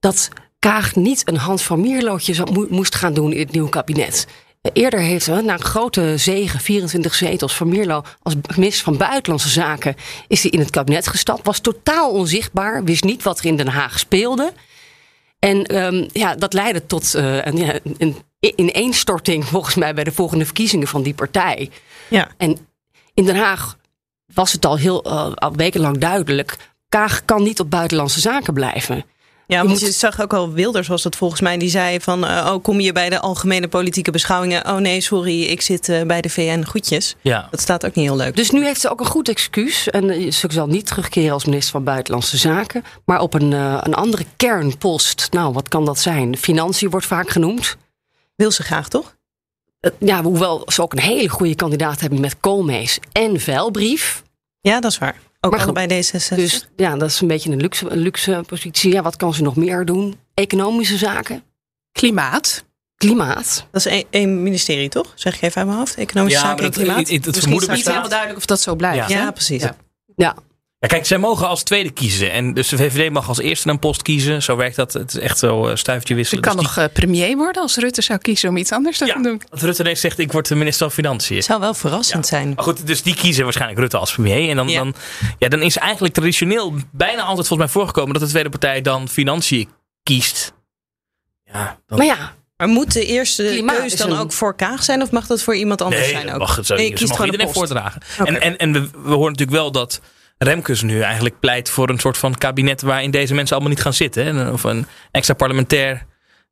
[0.01, 4.27] dat Kaag niet een Hans van Mierlootje moest gaan doen in het nieuwe kabinet.
[4.63, 9.49] Eerder heeft ze, na een grote zegen, 24 zetels, Van Mierlo als minister van Buitenlandse
[9.49, 9.97] Zaken,
[10.29, 11.47] is hij in het kabinet gestapt.
[11.47, 14.53] Was totaal onzichtbaar, wist niet wat er in Den Haag speelde.
[15.39, 20.45] En ehm, ja, dat leidde tot eh, een, een ineenstorting volgens mij bij de volgende
[20.45, 21.71] verkiezingen van die partij.
[22.09, 22.29] Ja.
[22.37, 22.59] En
[23.15, 23.77] in Den Haag
[24.35, 26.57] was het al heel eh, al wekenlang duidelijk.
[26.89, 29.05] Kaag kan niet op buitenlandse zaken blijven.
[29.51, 31.59] Ja, Je want moet- je zag ook al Wilders was dat volgens mij.
[31.59, 34.67] Die zei van, eh, oh kom je bij de algemene politieke beschouwingen.
[34.67, 36.65] Oh nee, sorry, ik zit eh, bij de VN.
[36.65, 37.17] Goedjes.
[37.21, 38.37] ja, Dat staat ook niet heel leuk.
[38.37, 39.89] Dus nu heeft ze ook een goed excuus.
[39.91, 42.85] En eh, ze zal niet terugkeren als minister van Buitenlandse Zaken.
[43.05, 45.29] Maar op een, een andere kernpost.
[45.31, 46.37] Nou, wat kan dat zijn?
[46.37, 47.77] Financiën wordt vaak genoemd.
[48.37, 49.17] Wil ze graag, toch?
[49.99, 54.23] Ja, hoewel ze ook een hele goede kandidaat hebben met Koolmees en Vuilbrief.
[54.61, 55.17] Ja, dat is waar.
[55.41, 56.35] Ook Maar goed, allebei D66.
[56.35, 58.93] Dus ja, dat is een beetje een luxe, een luxe positie.
[58.93, 60.19] Ja, wat kan ze nog meer doen?
[60.35, 61.43] Economische zaken,
[61.93, 62.65] Klimaat.
[62.97, 63.67] klimaat.
[63.71, 65.13] dat is één, één ministerie, toch?
[65.15, 65.95] Zeg ik even uit mijn hoofd.
[65.95, 66.97] Economische Ja, zaken en klimaat.
[66.97, 69.09] het- het Misschien vermoeden straks Niet helemaal duidelijk of dat zo blijft.
[69.09, 69.19] Ja.
[69.19, 69.63] Ja, precies.
[69.63, 69.77] Ja.
[70.17, 70.35] Ja,
[70.81, 72.33] Ja, kijk, zij mogen als tweede kiezen.
[72.33, 74.43] En dus de VVD mag als eerste een post kiezen.
[74.43, 74.93] Zo werkt dat.
[74.93, 76.43] Het is echt zo eh, stuiftje Ze wisselen.
[76.43, 79.23] kan Dus nog eh, premier worden als Rutte zou kiezen om iets anders te gaan
[79.23, 79.33] doen.
[79.41, 81.37] ja, dat Rutte ineens zegt, ik word de minister van Financiën.
[81.37, 82.53] Het zou wel verrassend zijn.
[82.55, 84.51] Maar goed, dus die kiezen waarschijnlijk Rutte als premier.
[84.51, 84.79] En dan, Ja.
[84.79, 84.95] dan,
[85.39, 89.09] ja, dan is eigenlijk traditioneel bijna altijd volgens mij voorgekomen dat de tweede partij dan
[89.09, 89.69] Financiën
[90.03, 90.53] kiest.
[91.45, 94.83] Ja, dan, maar ja, Maar moet de eerste Klimaat keus dan een- ook voor Kaag
[94.85, 95.03] zijn?
[95.03, 96.39] Of mag dat voor iemand anders nee, zijn ook?
[96.39, 97.59] mag het zo Nee, je Ze kiest een iedereen post.
[97.59, 98.03] voordragen.
[98.25, 100.01] En, en, en we, we horen natuurlijk wel dat
[100.45, 103.95] Remkes nu eigenlijk pleit voor een soort van kabinet waarin deze mensen allemaal niet gaan
[103.95, 104.53] zitten.
[104.53, 106.07] Of een extra parlementair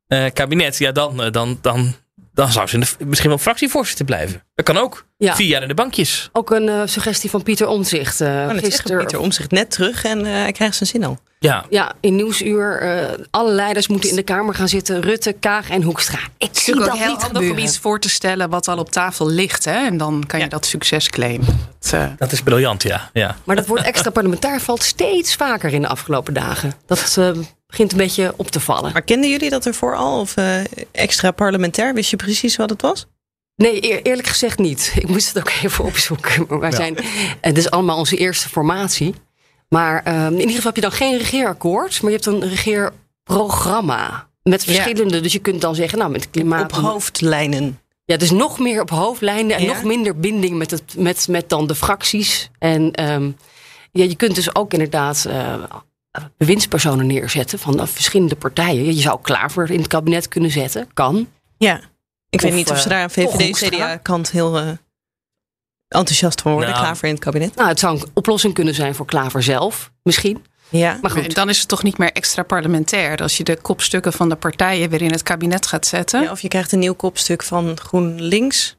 [0.06, 0.78] eh, kabinet.
[0.78, 1.94] Ja, dan, eh, dan, dan,
[2.38, 4.42] dan zou ze in de- misschien wel fractievoorzitter blijven.
[4.54, 5.06] Dat kan ook.
[5.16, 5.34] Ja.
[5.34, 6.28] Vier jaar in de bankjes.
[6.32, 8.20] ook een eh, suggestie van Pieter Omtzigt.
[8.20, 8.98] eh Oh, gisteren.
[8.98, 11.18] Pieter om zich net terug en eh, hij krijgt zijn zin al.
[11.38, 12.80] Ja, Ja, in Nieuwsuur.
[12.80, 15.00] eh, alle leiders moeten in de Kamer gaan zitten.
[15.00, 16.18] Rutte, Kaag en Hoekstra.
[16.38, 19.28] Ik zie dat heel niet handig om iets voor te stellen wat al op tafel
[19.28, 19.64] ligt.
[19.64, 19.86] Hè?
[19.86, 21.46] En dan kan je dat succes claimen.
[21.80, 23.10] Dat, eh, dat is briljant, ja.
[23.12, 23.36] ja.
[23.44, 26.72] Maar dat woord extra parlementair valt steeds vaker in de afgelopen dagen.
[26.86, 27.30] Dat eh,
[27.68, 28.92] begint een beetje op te vallen.
[28.92, 30.20] Maar kenden jullie dat ervoor al?
[30.20, 30.60] Of eh,
[30.92, 31.94] extra parlementair?
[31.94, 33.06] Wist je precies wat het was?
[33.56, 34.92] Nee, eer- eerlijk gezegd niet.
[34.98, 36.44] Ik moest het ook even opzoeken.
[36.48, 36.76] Maar wij Ja.
[36.76, 36.96] zijn,
[37.40, 39.14] het is allemaal onze eerste formatie.
[39.68, 44.26] Maar ehm, in ieder geval heb je dan geen regeerakkoord, maar je hebt een regeerprogramma.
[44.42, 46.62] Met verschillende, dus je kunt dan zeggen, nou met klimaat.
[46.76, 47.80] Op hoofdlijnen.
[48.04, 49.68] Ja, dus nog meer op hoofdlijnen en Ja.
[49.72, 52.50] nog minder binding met, het, met, met dan de fracties.
[52.58, 53.30] En ehm,
[53.92, 55.54] ja, je kunt dus ook inderdaad eh,
[56.36, 58.84] bewindspersonen neerzetten van eh, verschillende partijen.
[58.84, 61.28] Je zou Klaver in het kabinet kunnen zetten, kan.
[61.56, 61.80] Ja.
[62.30, 63.10] Ik Of, weet niet of ze eh, daar aan?
[63.10, 64.68] VVD-CDA-kant heel eh,
[65.88, 66.70] enthousiast van worden.
[66.70, 66.82] Nou.
[66.82, 67.54] Klaver in het kabinet.
[67.54, 70.44] Nou, het zou een oplossing kunnen zijn voor Klaver zelf, misschien.
[70.68, 70.98] Ja.
[71.02, 74.12] Maar en goed, dan is het toch niet meer extra parlementair als je de kopstukken
[74.12, 76.22] van de partijen weer in het kabinet gaat zetten.
[76.22, 78.76] Ja, of je krijgt een nieuw kopstuk van GroenLinks.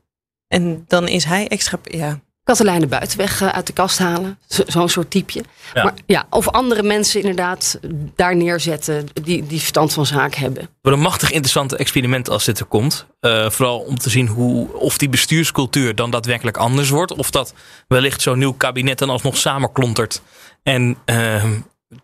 [0.47, 1.79] En dan is hij extra.
[1.83, 2.19] Ja.
[2.49, 4.37] Katelijne Buitenweg eh, uit de kast halen.
[4.47, 5.43] Zo- Zo'n soort typeje.
[5.73, 5.83] Ja.
[5.83, 7.79] Maar, ja, of andere mensen inderdaad
[8.15, 10.69] daar neerzetten die, die verstand van zaken hebben.
[10.81, 13.05] Wordt een machtig interessant experiment als dit er komt.
[13.19, 17.11] Eh, vooral om te zien hoe, of die bestuurscultuur dan daadwerkelijk anders wordt.
[17.13, 17.53] Of dat
[17.87, 20.21] wellicht zo'n nieuw kabinet dan alsnog samenklontert.
[20.63, 21.51] En ehm,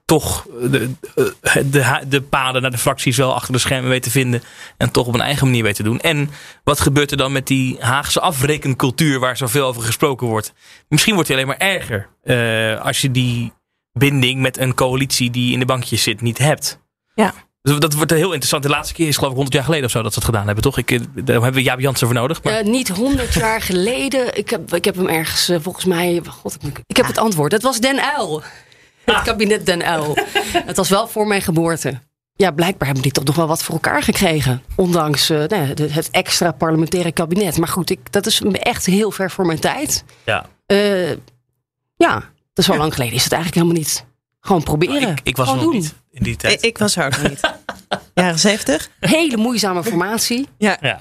[0.05, 0.91] toch de,
[1.41, 4.43] eh, de, de paden naar de fracties wel achter de schermen weet te vinden.
[4.77, 5.99] En toch op een eigen manier weet te doen.
[5.99, 6.29] En
[6.63, 10.53] wat gebeurt er dan met die Haagse afrekencultuur waar zoveel over gesproken wordt?
[10.87, 12.09] Misschien wordt die alleen maar erger.
[12.23, 13.53] eh, als je die
[13.93, 16.79] binding met een coalitie die in de bankjes zit niet hebt.
[17.15, 17.33] Ja.
[17.61, 18.63] Dus dat wordt heel interessant.
[18.63, 20.45] De laatste keer is geloof ik 100 jaar geleden of zo dat ze het gedaan
[20.45, 20.77] hebben, toch?
[20.77, 22.43] Ik, eh, daar hebben we Jaap Jansen voor nodig.
[22.43, 24.37] Maar Eh, niet honderd jaar geleden.
[24.37, 26.21] Ik heb, ik heb hem ergens, eh, volgens mij.
[26.27, 27.51] God, ik, ik heb het antwoord.
[27.51, 28.43] Het was Den Uil.
[29.15, 30.17] Het kabinet Den Uil.
[30.65, 31.99] het was wel voor mijn geboorte.
[32.37, 34.63] Ja, blijkbaar hebben die toch nog wel wat voor elkaar gekregen.
[34.75, 37.57] Ondanks eh, nou het extra parlementaire kabinet.
[37.57, 40.03] Maar goed, ik, dat is echt heel ver voor mijn tijd.
[40.25, 41.09] ja, Eh,
[41.97, 42.13] ja,
[42.53, 43.13] dat is wel lang geleden.
[43.15, 44.05] Is het eigenlijk helemaal niet.
[44.39, 45.09] Gewoon proberen.
[45.11, 45.81] ik, ik was er Gewoon nog doen.
[45.83, 46.63] niet in die Ik, tijd.
[46.63, 47.39] ik was er ook nog niet.
[48.13, 48.89] Jaren zeventig?
[48.99, 50.47] Hele moeizame formatie.
[50.57, 50.77] Ja.
[50.81, 50.99] ja.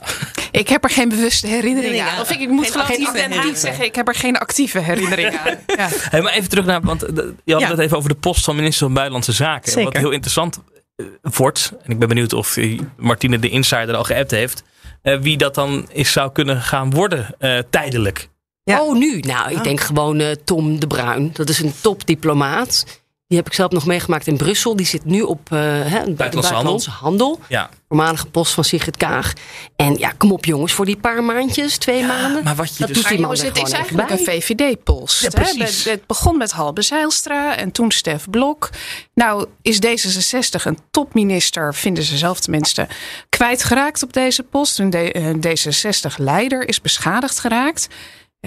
[0.61, 2.09] Ik heb er geen bewuste herinnering Ja.
[2.11, 2.21] aan.
[2.21, 3.57] Of ik, ik moet Geen tijd herinnering.
[3.57, 5.59] zeggen, ik heb er geen actieve herinnering aan.
[5.77, 5.89] Ja.
[5.93, 7.69] Hey, maar even terug naar, want eh, je had Ja.
[7.71, 9.73] het even over de post van minister van Buitenlandse Zaken.
[9.73, 9.85] Zeker.
[9.93, 10.61] Wat heel interessant
[10.97, 12.57] eh, wordt, en ik ben benieuwd of
[12.97, 14.63] Martine de Insider al geappt heeft,
[15.03, 18.29] eh, wie dat dan is zou kunnen gaan worden eh, tijdelijk.
[18.65, 18.83] Ja.
[18.83, 19.21] Oh, nu?
[19.21, 21.31] Nou, ik denk gewoon Tom de Bruin.
[21.33, 23.03] Dat is een topdiplomaat.
[23.27, 24.77] Die heb ik zelf nog meegemaakt in Brussel.
[24.77, 27.41] Die zit nu op uh, hè, buitenlandse, handel.
[27.49, 27.71] Ja.
[27.89, 29.33] Voormalige post van Sigrid Kaag.
[29.77, 32.45] En ja, kom op jongens, voor die paar maandjes, twee Ja, maanden.
[32.45, 34.19] maar wat je dat dus- doet die man er het is gewoon eigenlijk een.
[34.19, 35.21] VVD-post.
[35.21, 35.41] Ja, hè?
[35.41, 35.85] precies.
[35.85, 38.71] Het- Het begon met Halbe Zijlstra en toen Stef Blok.
[39.15, 42.87] Nou is D66 een topminister, vinden ze zelf tenminste,
[43.29, 44.79] kwijtgeraakt op deze post.
[44.79, 47.89] Een een D66-leider is beschadigd geraakt.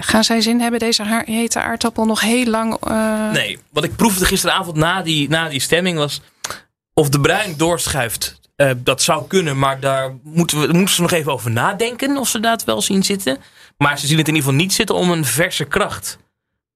[0.00, 2.76] Gaan zij zin hebben, deze hete aardappel, nog heel lang...
[2.80, 6.20] eh, Nee, wat ik proefde gisteravond na die, na die stemming was.
[6.94, 8.40] Of de Bruin doorschuift.
[8.56, 12.16] eh, dat zou kunnen, maar daar moeten, we, moeten ze nog even over nadenken.
[12.16, 13.38] Of ze dat wel zien zitten.
[13.76, 16.18] Maar ze zien het in ieder geval niet zitten om een verse kracht.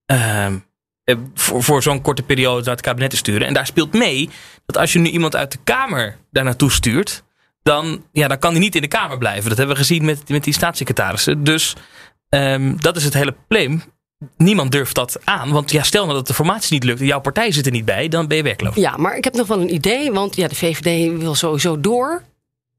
[0.06, 0.56] ehm,
[1.04, 3.46] eh, voor, voor zo'n korte periode naar het kabinet te sturen.
[3.46, 4.30] En daar speelt mee
[4.66, 7.22] dat als je nu iemand uit de Kamer daar naartoe stuurt.
[7.62, 9.48] Dan, ja, dan kan hij niet in de Kamer blijven.
[9.48, 11.44] Dat hebben we gezien met, met die staatssecretarissen.
[11.44, 11.74] Dus
[12.32, 13.82] ehm, dat is het hele probleem
[14.36, 15.50] niemand durft dat aan.
[15.50, 17.84] Want ja, stel nou dat de formatie niet lukt en jouw partij zit er niet
[17.84, 18.74] bij, dan ben je werkloos.
[18.74, 20.12] Ja, maar ik heb nog wel een idee.
[20.12, 22.22] Want ja, de VVD wil sowieso door.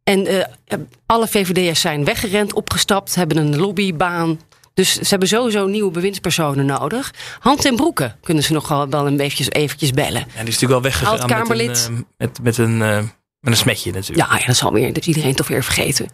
[0.03, 4.39] En eh, alle VVD'ers zijn weggerend, opgestapt, hebben een lobbybaan.
[4.73, 7.13] Dus ze hebben sowieso nieuwe bewindspersonen nodig.
[7.39, 10.19] Hand en broeken kunnen ze nog wel, een eventjes, eventjes bellen.
[10.19, 12.97] Ja, die is natuurlijk wel weggegaan met een, eh, met, met, een, eh,
[13.39, 14.29] met een smetje natuurlijk.
[14.29, 16.09] Ja, ja, dat zal weer, dat iedereen toch weer vergeten.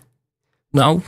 [0.72, 1.02] Nou,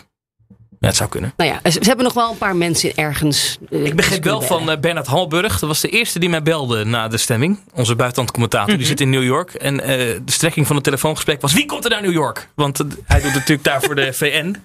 [0.81, 1.33] ja, het zou kunnen.
[1.37, 3.57] Nou ja, ze, ze hebben nog wel een paar mensen ergens.
[3.69, 5.59] eh, Ik begreep wel van eh, Bernard Halburg.
[5.59, 7.59] Dat was de eerste die mij belde na de stemming.
[7.73, 8.77] Onze buitenlandcommentator.
[8.77, 9.53] Die zit in New York.
[9.53, 9.89] En eh,
[10.25, 11.53] de strekking van het telefoongesprek was...
[11.53, 12.47] Wie komt er naar New York?
[12.55, 14.55] Want hij doet natuurlijk daar voor de VN.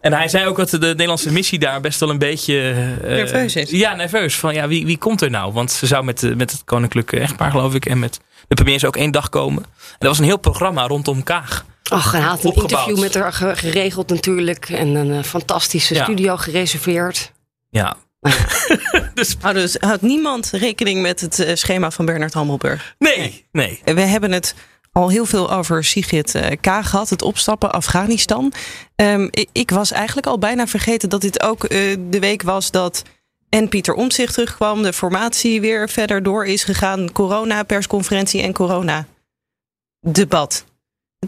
[0.00, 2.70] En hij zei ook dat de Nederlandse missie daar best wel een beetje...
[3.02, 3.70] eh, Nerveus is.
[3.70, 4.36] Ja, nerveus.
[4.36, 5.52] Van ja, wie, wie komt er nou?
[5.52, 7.86] Want ze zou met, met het koninklijke echtpaar geloof ik...
[7.86, 9.62] en met de premier zou ook één dag komen.
[9.64, 11.64] En dat was een heel programma rondom Kaag.
[11.90, 12.70] Ach, hij had een opgebouwd.
[12.70, 14.68] interview met haar ge- geregeld natuurlijk.
[14.68, 16.02] En een eh, fantastische Ja.
[16.04, 17.32] studio gereserveerd.
[17.70, 17.96] Ja,
[19.14, 19.36] dus,
[19.80, 22.94] houdt niemand rekening met het eh, schema van Bernard Hammelburg?
[22.98, 23.80] nee, nee.
[23.84, 24.54] We hebben het
[24.92, 28.52] al heel veel over Sigrid eh, Kaag gehad, het opstappen Afghanistan.
[28.96, 32.70] Ehm, ik, ik was eigenlijk al bijna vergeten dat dit ook eh, de week was
[32.70, 33.02] dat
[33.48, 39.06] en Pieter Omtzigt terugkwam, de formatie weer verder door is gegaan, corona persconferentie en corona
[40.00, 40.64] debat.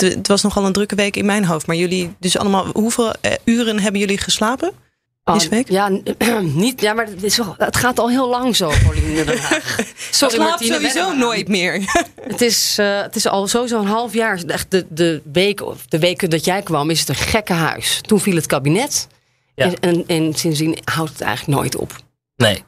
[0.00, 3.12] Het, het was nogal een drukke week in mijn hoofd, maar jullie dus allemaal hoeveel
[3.20, 4.72] eh, uren hebben jullie geslapen?
[5.24, 5.68] Deze Oh, week?
[5.68, 5.88] Ja,
[6.40, 9.78] niet, ja, maar het, is wel, het gaat al heel lang zo, Pauline Den Haag.
[10.10, 11.82] Sorry, Slaap Martine, sowieso nooit meer.
[12.28, 14.42] Het is, eh, het is al sowieso een half jaar.
[14.46, 17.98] Echt de, de, week, of de weken dat jij kwam, is het een gekke huis.
[18.00, 19.06] Toen viel het kabinet.
[19.54, 19.64] Ja.
[19.64, 21.96] En, en, en sindsdien houdt het eigenlijk nooit op.
[22.36, 22.64] Nee.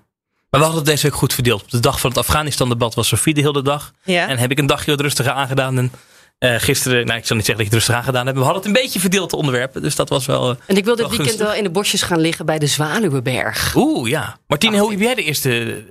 [0.50, 1.62] Maar we hadden het deze week goed verdeeld.
[1.62, 3.92] Op de dag van het Afghanistan-debat was Sofie de hele dag.
[4.04, 4.28] Ja.
[4.28, 5.78] En heb ik een dagje wat rustiger aangedaan.
[5.78, 5.92] En
[6.38, 8.34] eh, gisteren, nou ik zal niet zeggen dat ik het rustig aangedaan heb.
[8.34, 9.82] We hadden het een beetje verdeeld, de onderwerpen.
[9.82, 10.50] Dus dat was wel...
[10.50, 13.74] eh, En ik wil dit weekend wel in de bosjes gaan liggen bij de Zwaluwenberg.
[13.76, 14.38] Oeh, ja.
[14.46, 15.82] Martine, hoe heb jij de eerste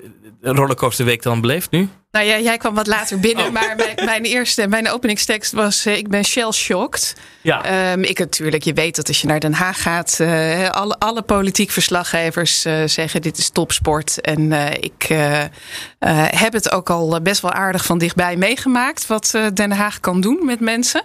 [0.55, 1.89] rollercoasterweek dan beleefd nu?
[2.11, 3.51] Nou ja, jij kwam wat later binnen, Oh.
[3.51, 7.15] maar mijn, mijn eerste, mijn openingstekst was: eh, Ik ben shell shocked.
[7.41, 7.63] Ja.
[7.63, 11.21] Ehm, ik natuurlijk, je weet dat als je naar Den Haag gaat, eh, alle, alle
[11.21, 14.21] politiek verslaggevers eh, zeggen: Dit is topsport.
[14.21, 15.07] En ik
[16.35, 20.45] heb het ook al best wel aardig van dichtbij meegemaakt, wat Den Haag kan doen
[20.45, 21.01] met mensen.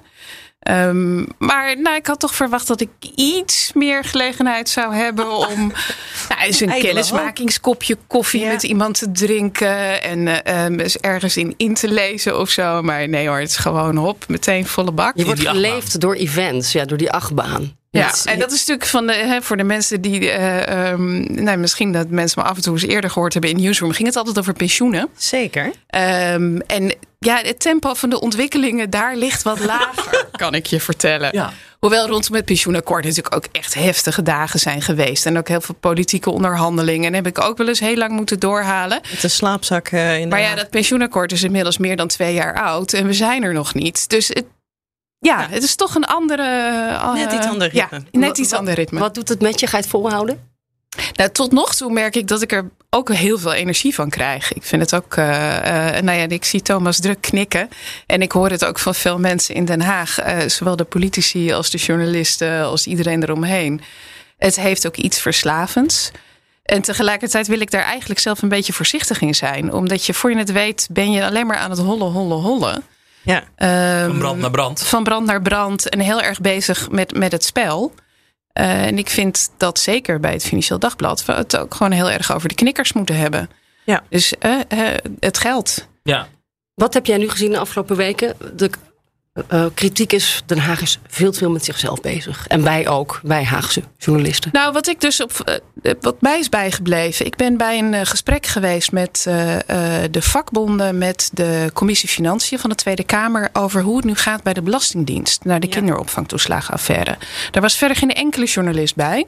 [0.63, 5.73] Ehm, maar nou, ik had toch verwacht dat ik iets meer gelegenheid zou hebben om
[6.29, 8.53] nou, eens een kennismakingskopje koffie Ja.
[8.53, 12.83] met iemand te drinken en eh, ehm, eens ergens in in te lezen of zo.
[12.83, 15.17] Maar nee hoor, het is gewoon hop, meteen volle bak.
[15.17, 17.77] Je wordt geleefd door events, ja, door die achtbaan.
[17.91, 21.59] Ja, en dat is natuurlijk van de, hè, voor de mensen die, eh, ehm, nou,
[21.59, 24.17] misschien dat mensen me af en toe eens eerder gehoord hebben in Newsroom, ging het
[24.17, 25.09] altijd over pensioenen.
[25.17, 25.73] Zeker.
[25.87, 30.81] Ehm, en ja, het tempo van de ontwikkelingen daar ligt wat lager, kan ik je
[30.81, 31.29] vertellen.
[31.33, 31.53] Ja.
[31.79, 35.27] Hoewel rondom het pensioenakkoord natuurlijk ook echt heftige dagen zijn geweest.
[35.27, 37.07] En ook heel veel politieke onderhandelingen.
[37.09, 39.01] En heb ik ook wel eens heel lang moeten doorhalen.
[39.11, 42.35] Met de slaapzak eh, in de Maar ja, dat pensioenakkoord is inmiddels meer dan twee
[42.35, 42.93] jaar oud.
[42.93, 44.09] En we zijn er nog niet.
[44.09, 44.45] Dus het,
[45.19, 46.43] ja, het is toch een andere...
[46.91, 48.21] eh, Net iets ander Ja, ritme.
[48.21, 48.99] net iets ander ritme.
[48.99, 49.67] Wat doet het met je?
[49.67, 50.51] Ga je het volhouden?
[51.15, 54.53] Nou, tot nog toe merk ik dat ik er ook heel veel energie van krijg.
[54.53, 57.69] Ik vind het ook, eh, eh, nou ja, ik zie Thomas druk knikken.
[58.07, 60.19] En ik hoor het ook van veel mensen in Den Haag.
[60.19, 63.81] eh, zowel de politici als de journalisten, als iedereen eromheen.
[64.39, 66.11] Het heeft ook iets verslavends.
[66.65, 69.73] En tegelijkertijd wil ik daar eigenlijk zelf een beetje voorzichtig in zijn.
[69.73, 72.83] Omdat je voor je het weet, ben je alleen maar aan het hollen, hollen, hollen.
[73.23, 73.43] Ja.
[73.57, 74.83] Ehm, Van brand naar brand.
[74.83, 77.95] van brand naar brand en heel erg bezig met, met het spel.
[78.53, 82.11] Eh, en ik vind dat zeker bij het Financieel Dagblad we het ook gewoon heel
[82.11, 83.51] erg over de knikkers moeten hebben.
[83.85, 84.03] Ja.
[84.09, 85.89] Dus eh, eh, het geld.
[86.03, 86.29] Ja.
[86.75, 88.37] Wat heb jij nu gezien de afgelopen weken?
[88.57, 88.71] De
[89.51, 92.47] uh, kritiek is, Den Haag is veel te veel met zichzelf bezig.
[92.47, 94.51] En wij ook, wij Haagse journalisten.
[94.53, 97.27] Nou, wat ik dus op uh, wat mij is bijgebleven.
[97.27, 99.23] Ik ben bij een uh, gesprek geweest met
[100.11, 104.43] de vakbonden, met de commissie Financiën van de Tweede Kamer over hoe het nu gaat
[104.43, 105.73] bij de Belastingdienst naar de ja.
[105.73, 107.17] kinderopvangtoeslagenaffaire.
[107.51, 109.27] Daar was verder geen enkele journalist bij.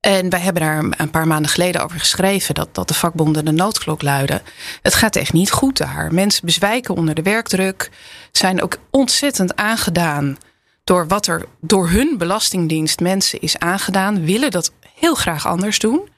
[0.00, 3.50] En wij hebben daar een paar maanden geleden over geschreven dat, dat de vakbonden de
[3.50, 4.42] noodklok luiden.
[4.82, 6.14] Het gaat echt niet goed daar.
[6.14, 7.90] Mensen bezwijken onder de werkdruk,
[8.32, 10.38] zijn ook ontzettend aangedaan
[10.84, 16.08] door wat er door hun belastingdienst mensen is aangedaan, willen dat heel graag anders doen.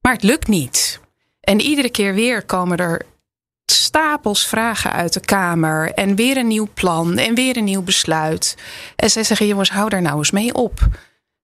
[0.00, 1.00] Maar het lukt niet.
[1.40, 3.02] En iedere keer weer komen er
[3.66, 5.92] stapels vragen uit de Kamer.
[5.92, 8.56] En weer een nieuw plan en weer een nieuw besluit.
[8.96, 10.88] En zij zeggen: jongens, hou daar nou eens mee op.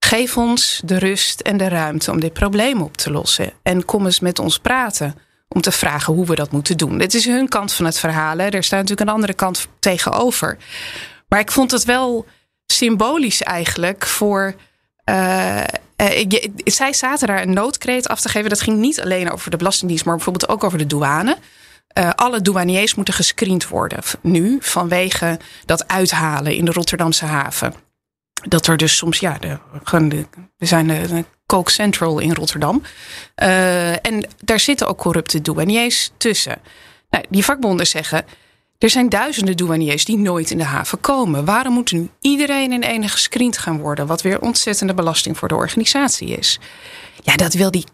[0.07, 3.53] Geef ons de rust en de ruimte om dit probleem op te lossen.
[3.62, 5.14] En kom eens met ons praten
[5.49, 6.99] om te vragen hoe we dat moeten doen.
[6.99, 8.38] Dit is hun kant van het verhaal.
[8.38, 10.57] Er staat natuurlijk een andere kant tegenover.
[11.29, 12.27] Maar ik vond het wel
[12.66, 14.55] symbolisch eigenlijk voor.
[15.11, 15.64] Uh,
[15.97, 16.27] uh,
[16.64, 18.49] zij zaten daar een noodkreet af te geven.
[18.49, 21.37] Dat ging niet alleen over de Belastingdienst, maar bijvoorbeeld ook over de douane.
[21.99, 27.86] Uh, alle douaniers moeten gescreend worden nu vanwege dat uithalen in de Rotterdamse haven
[28.42, 29.59] dat er dus soms, ja, de,
[30.57, 32.83] we zijn de, Coke Central in Rotterdam.
[33.42, 36.59] Uh, en daar zitten ook corrupte douaniers tussen.
[37.11, 38.25] Nou, die vakbonden zeggen.
[38.79, 41.44] Er zijn duizenden douaniers die nooit in de haven komen.
[41.44, 44.07] Waarom moet nu iedereen in ene gescreend gaan worden?
[44.07, 46.61] Wat weer ontzettende belasting voor de organisatie is.
[47.22, 47.85] Ja, dat wil die,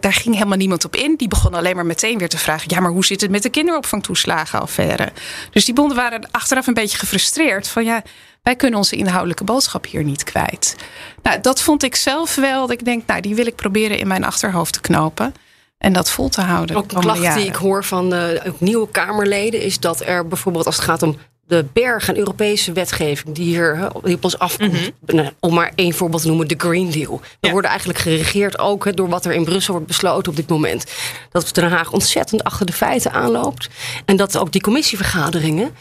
[0.00, 1.16] daar ging helemaal niemand op in.
[1.16, 3.48] Die begon alleen maar meteen weer te vragen: ja, maar hoe zit het met de
[3.48, 5.12] kinderopvangtoeslagenaffaire?
[5.50, 8.02] Dus die bonden waren achteraf een beetje gefrustreerd van ja,
[8.46, 10.76] wij kunnen onze inhoudelijke boodschap hier niet kwijt.
[11.22, 12.60] Nou, dat vond ik zelf wel.
[12.60, 15.34] Dat ik denk, nou, die wil ik proberen in mijn achterhoofd te knopen.
[15.78, 16.76] En dat vol te houden.
[16.76, 18.22] Ook een klacht die ik hoor van uh,
[18.58, 23.34] nieuwe Kamerleden is dat er bijvoorbeeld als het gaat om de berg aan Europese wetgeving
[23.34, 24.72] die hier die op ons afkomt.
[24.72, 25.30] Mm -hmm.
[25.40, 27.20] Om maar één voorbeeld te noemen, de Green Deal.
[27.20, 27.50] We ja.
[27.50, 30.92] worden eigenlijk geregeerd ook door wat er in Brussel wordt besloten op dit moment.
[31.30, 33.68] Dat Den Haag ontzettend achter de feiten aanloopt.
[34.04, 35.74] En dat ook die commissievergaderingen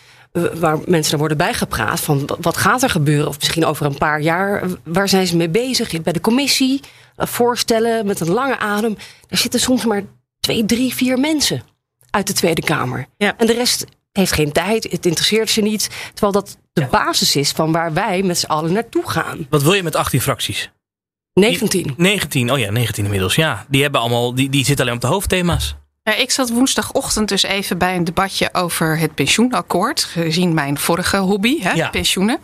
[0.54, 3.28] waar mensen er worden bijgepraat van wat gaat er gebeuren?
[3.28, 6.02] Of misschien over een paar jaar waar zijn ze mee bezig?
[6.02, 6.82] Bij de commissie
[7.17, 8.98] voorstellen met een lange adem.
[9.28, 10.04] Daar zitten soms maar
[10.39, 11.63] twee drie vier mensen
[12.10, 13.08] uit de Tweede Kamer.
[13.17, 13.38] Ja.
[13.38, 15.89] en de rest heeft geen tijd het interesseert ze niet.
[16.13, 16.88] Terwijl dat de ja.
[16.88, 19.48] basis is van waar wij met z'n allen naartoe gaan.
[19.50, 20.71] Wat wil je met 18 fracties?
[21.34, 23.36] 19 19 oh ja 19 inmiddels.
[23.36, 25.76] Ja die hebben allemaal die, die zitten alleen op de hoofdthema's
[26.13, 30.03] ik zat woensdagochtend dus even bij een debatje over het pensioenakkoord.
[30.03, 31.89] Gezien mijn vorige hobby, hè, ja.
[31.89, 32.39] pensioenen.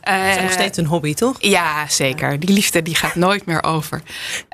[0.00, 1.36] Het is nog steeds een hobby, toch?
[1.38, 2.40] Ja, zeker.
[2.40, 4.02] Die liefde die gaat nooit meer over.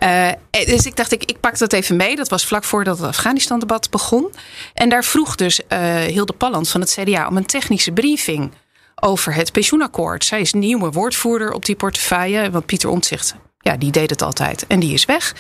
[0.03, 2.17] Uh, dus ik dacht, ik, ik pak dat even mee.
[2.17, 4.33] Dat was vlak voordat het Afghanistan-debat begon.
[4.75, 8.53] En daar vroeg dus uh, Hilde Palland van het CDA om een technische briefing
[8.95, 10.25] over het pensioenakkoord.
[10.25, 12.51] Zij is nieuwe woordvoerder op die portefeuille.
[12.51, 14.67] Want Pieter Omtzigt, ja, die deed het altijd.
[14.67, 15.35] En die is weg.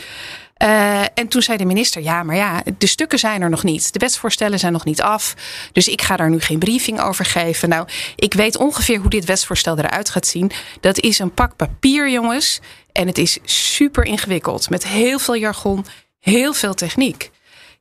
[0.65, 3.93] Uh, en toen zei de minister: Ja, maar ja, de stukken zijn er nog niet.
[3.93, 5.35] De wetsvoorstellen zijn nog niet af.
[5.73, 7.69] Dus ik ga daar nu geen briefing over geven.
[7.69, 10.51] Nou, ik weet ongeveer hoe dit wetsvoorstel eruit gaat zien.
[10.81, 12.61] Dat is een pak papier, jongens.
[12.93, 14.71] En het is super ingewikkeld.
[14.71, 15.87] Met heel veel jargon,
[16.21, 17.31] heel veel techniek.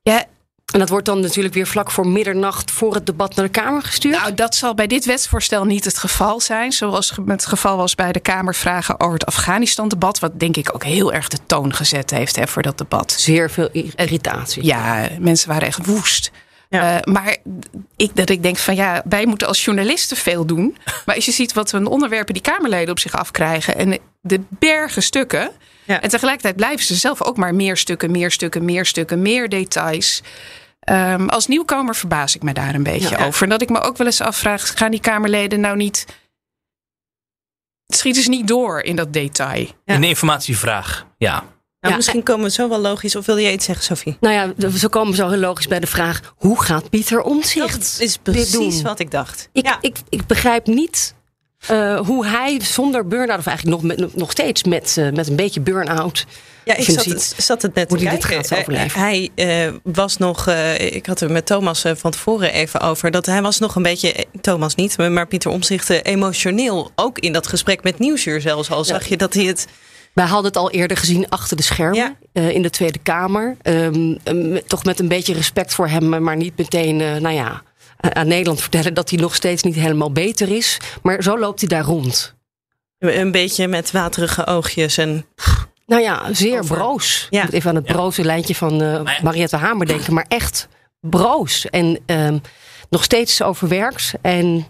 [0.01, 0.25] Ja,
[0.73, 3.81] en dat wordt dan natuurlijk weer vlak voor middernacht voor het debat naar de Kamer
[3.81, 4.15] gestuurd?
[4.15, 6.71] Nou, dat zal bij dit wetsvoorstel niet het geval zijn.
[6.71, 10.19] Zoals het geval was bij de Kamervragen over het Afghanistan-debat.
[10.19, 13.11] Wat denk ik ook heel erg de toon gezet heeft hè, voor dat debat.
[13.17, 14.65] Zeer veel irritatie.
[14.65, 16.31] Ja, mensen waren echt woest.
[16.69, 16.95] Ja.
[16.95, 17.37] Uh, maar
[17.95, 20.77] ik, dat ik denk van ja, wij moeten als journalisten veel doen.
[21.05, 23.75] Maar als je ziet wat een onderwerpen die Kamerleden op zich afkrijgen.
[23.75, 25.51] En de bergen stukken.
[25.83, 26.01] Ja.
[26.01, 30.21] En tegelijkertijd blijven ze zelf ook maar meer stukken, meer stukken, meer stukken, meer details.
[30.85, 33.43] Um, als nieuwkomer verbaas ik me daar een beetje ja, over.
[33.43, 36.05] En dat ik me ook wel eens afvraag: gaan die Kamerleden nou niet.
[37.87, 39.67] Schieten ze niet door in dat detail?
[39.85, 39.95] Ja.
[39.95, 41.43] Een informatievraag, ja.
[41.79, 43.15] Nou, misschien komen we zo wel logisch.
[43.15, 44.17] Of wil je iets zeggen, Sophie?
[44.19, 47.97] Nou ja, we komen zo heel logisch bij de vraag: hoe gaat Pieter Omtzigt?
[47.97, 49.49] Dat is precies wat ik dacht.
[49.51, 51.15] Ik, ik, ik begrijp niet
[51.71, 55.35] uh, hoe hij zonder burn-out, of eigenlijk nog, met, nog steeds met, uh, met een
[55.35, 56.25] beetje burn-out.
[56.65, 58.29] Ja, ik zat het, zat het, net hoe te kijken.
[58.29, 58.99] Dit gaat overleven.
[58.99, 63.41] Hij uh, was nog, ik had er met Thomas van tevoren even over, dat hij
[63.41, 66.91] was nog een beetje, Thomas niet, maar Pieter Omzicht emotioneel.
[66.95, 69.67] Ook in dat gesprek met Nieuwsuur zelfs al zag je dat hij het...
[70.13, 72.41] Wij hadden het al eerder gezien achter de schermen ja.
[72.41, 73.57] in de Tweede Kamer.
[73.63, 74.19] Um,
[74.67, 77.61] toch met een beetje respect voor hem, maar niet meteen, nou ja
[78.09, 80.77] aan Nederland vertellen dat hij nog steeds niet helemaal beter is.
[81.01, 82.35] Maar zo loopt hij daar rond.
[82.99, 85.25] Een beetje met waterige oogjes en.
[85.85, 86.75] Nou ja, zeer over.
[86.77, 87.27] broos.
[87.29, 87.39] Ja.
[87.39, 87.93] Ik moet even aan het ja.
[87.93, 90.67] broze lijntje van uh, Mariette Hamer denken, maar echt
[90.99, 91.69] broos.
[91.69, 92.41] En um,
[92.89, 94.13] nog steeds overwerkt.
[94.21, 94.67] En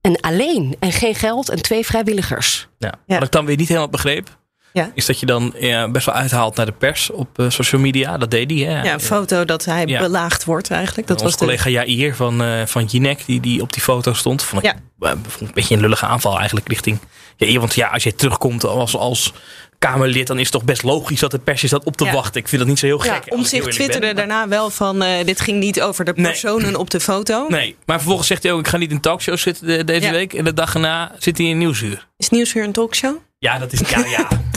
[0.00, 0.76] En alleen.
[0.80, 2.68] En geen geld en twee vrijwilligers.
[2.78, 2.94] Ja.
[3.06, 3.14] Ja.
[3.14, 4.38] Wat ik dan weer niet helemaal begreep.
[4.74, 4.90] Ja.
[4.94, 8.18] Is dat je dan ja, best wel uithaalt naar de pers op eh, social media.
[8.18, 8.60] Dat deed hij.
[8.60, 8.82] Hè?
[8.82, 10.00] Ja, een foto dat hij Ja.
[10.00, 11.08] belaagd wordt eigenlijk.
[11.08, 14.42] Dat was de, collega Jair van, eh van Jinek, die, die op die foto stond.
[14.42, 16.98] Vond ik eh, vond een beetje een lullige aanval eigenlijk richting
[17.36, 17.60] Jair.
[17.60, 19.32] Want ja, als je terugkomt als, als
[19.78, 22.12] Kamerlid, dan is het toch best logisch dat de pers je staat op te Ja.
[22.12, 22.40] wachten.
[22.40, 23.10] Ik vind dat niet zo heel gek.
[23.24, 24.16] ja, om zich twitterde ben.
[24.16, 26.24] daarna wel van dit ging niet over de Nee.
[26.24, 27.46] personen op de foto.
[27.48, 30.10] Nee, maar vervolgens zegt hij ook, ik ga niet in talkshows zitten de- deze Ja.
[30.12, 30.32] week.
[30.32, 32.06] En de dag erna zit hij in Nieuwsuur.
[32.16, 33.16] Is Nieuwsuur een talkshow?
[33.38, 34.28] Ja, dat is, ja, ja.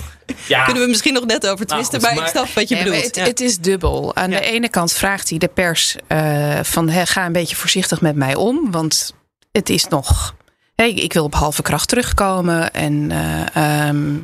[0.47, 0.63] ja.
[0.65, 3.03] Kunnen we misschien nog net over twisten, goed, maar, maar- ik snap wat je bedoelt.
[3.03, 3.23] het, Ja.
[3.23, 4.15] het is dubbel.
[4.15, 4.39] Aan Ja.
[4.39, 8.15] de ene kant vraagt hij de pers eh, van hè, ga een beetje voorzichtig met
[8.15, 8.71] mij om.
[8.71, 9.13] Want
[9.51, 10.35] het is nog.
[10.75, 12.73] hè, ik wil op halve kracht terugkomen.
[12.73, 14.15] En eh, ehm,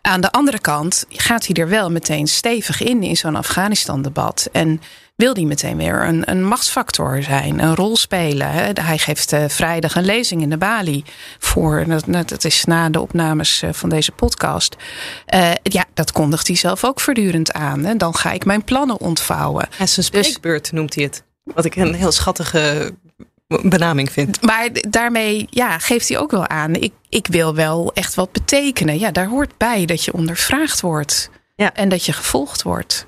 [0.00, 4.48] aan de andere kant gaat hij er wel meteen stevig in in zo'n Afghanistan-debat.
[4.52, 4.80] En
[5.16, 8.46] wil hij meteen weer een, een machtsfactor zijn, een rol spelen.
[8.80, 11.04] Hij geeft eh, vrijdag een lezing in de Bali
[11.38, 14.76] voor, dat, dat is na de opnames eh, van deze podcast.
[15.26, 17.84] Eh, ja, dat kondigt hij zelf ook voortdurend aan.
[17.84, 17.96] Hè.
[17.96, 19.68] Dan ga ik mijn plannen ontvouwen.
[19.78, 21.22] Ja, zijn Dus- spreekbeurt noemt hij het.
[21.42, 22.94] Wat ik een heel schattige
[23.62, 24.42] benaming vind.
[24.42, 28.98] Maar daarmee ja, geeft hij ook wel aan, ik, ik wil wel echt wat betekenen.
[28.98, 31.30] Ja, daar hoort bij dat je ondervraagd wordt.
[31.54, 31.74] Ja.
[31.74, 33.06] En dat je gevolgd wordt.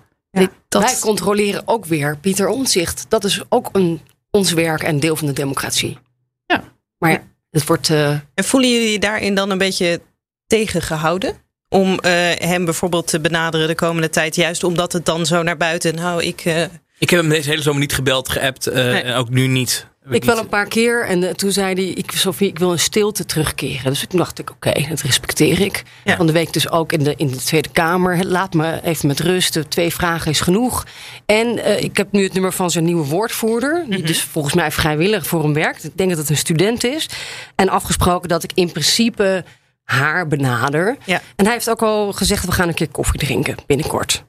[0.69, 3.07] Dat, Wij controleren ook weer Pieter Omzicht.
[3.09, 4.01] Dat is ook een,
[4.31, 5.99] ons werk en deel van de democratie.
[6.47, 6.65] Ja.
[6.99, 7.91] Maar ja, het wordt...
[7.91, 10.01] eh, En voelen jullie je daarin dan een beetje
[10.47, 11.37] tegengehouden?
[11.69, 12.11] Om eh,
[12.49, 15.95] hem bijvoorbeeld te benaderen de komende tijd, juist omdat het dan zo naar buiten.
[15.95, 16.41] Nou, ik.
[16.45, 16.63] eh,
[16.99, 18.67] Ik heb hem deze hele zomer niet gebeld, geappt.
[18.67, 19.03] eh, Nee.
[19.03, 19.87] En ook nu niet.
[20.11, 22.79] Ik wel een paar keer en eh, toen zei hij, ik, Sophie, ik wil een
[22.79, 23.85] stilte terugkeren.
[23.85, 25.83] Dus toen dacht ik, oké, dat respecteer ik.
[26.05, 26.17] Ja.
[26.17, 28.25] Van de week dus ook in de, in de Tweede Kamer.
[28.27, 30.87] Laat me even met rust, twee vragen is genoeg.
[31.27, 33.85] En eh, ik heb nu het nummer van zijn nieuwe woordvoerder.
[33.89, 35.85] Die dus volgens mij vrijwillig voor hem werkt.
[35.85, 37.09] Ik denk dat het een student is.
[37.55, 39.45] En afgesproken dat ik in principe
[39.83, 40.97] haar benader.
[41.05, 41.21] Ja.
[41.37, 44.25] En hij heeft ook al gezegd, we gaan een keer koffie drinken binnenkort.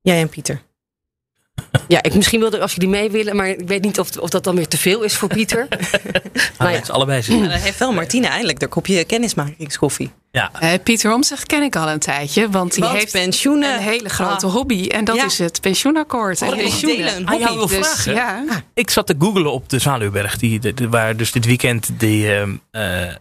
[0.00, 0.62] jij en Pieter.
[1.88, 4.44] Ja, ik misschien wilde als jullie mee willen, maar ik weet niet of, of dat
[4.44, 5.66] dan weer te veel is voor Pieter.
[6.56, 6.74] Ah, ja.
[6.74, 7.38] het is allebei zin.
[7.40, 10.10] Maar dan heeft wel Martina eindelijk haar kopje kennismakingskoffie.
[10.30, 10.50] Ja.
[10.60, 12.50] Eh, Pieter Omtzigt ken ik al een tijdje.
[12.50, 13.74] Want die Want heeft pensioenen.
[13.74, 14.52] een hele grote Ah.
[14.52, 14.86] hobby.
[14.88, 15.24] En dat Ja.
[15.24, 16.42] is het pensioenakkoord.
[16.42, 17.16] Oh, En pensioenen.
[17.16, 18.14] Een Aan jou wil Dus, vragen.
[18.14, 18.44] ja.
[18.74, 20.36] Ik zat te googlen op de Zwaluwberg.
[20.36, 23.16] Die, de, de- waar dus dit weekend die ehm, eh, eh,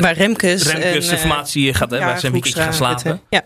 [0.00, 0.62] Waar Remkes.
[0.62, 3.10] Remkes en, formatie gaat, hè, ja, waar ze een weekendje gaan slapen.
[3.10, 3.44] het, Ja.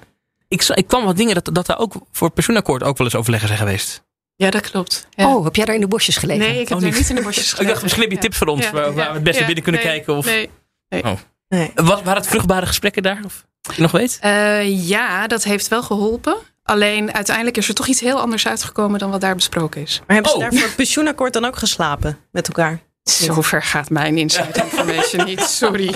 [0.49, 3.49] Ik, ik kwam wat dingen dat, dat daar ook voor pensioenakkoord ook wel eens overleggen
[3.49, 4.03] zijn geweest.
[4.45, 5.07] Ja, dat klopt.
[5.11, 5.35] Ja.
[5.35, 6.43] Oh, heb jij daar in de bosjes gelegen?
[6.49, 6.97] nee, ik heb Oh, niet.
[6.97, 7.83] niet in de bosjes Ik dacht, gelegen.
[7.83, 9.91] misschien heb je tips voor ons Ja, waar, we het beste ja, binnen kunnen nee,
[9.91, 10.17] kijken.
[10.17, 10.51] Of, Nee.
[11.49, 11.71] Nee.
[11.75, 13.21] Wat, waren het vruchtbare gesprekken daar?
[13.25, 14.19] Of je nog weet?
[14.21, 16.37] Eh, ja, dat heeft wel geholpen.
[16.63, 20.03] Alleen uiteindelijk is er toch iets heel anders uitgekomen dan wat daar besproken is.
[20.07, 20.43] Maar hebben ze Oh.
[20.43, 22.81] daar voor het pensioenakkoord dan ook geslapen met elkaar?
[23.03, 25.95] Zover gaat mijn inside information niet, sorry.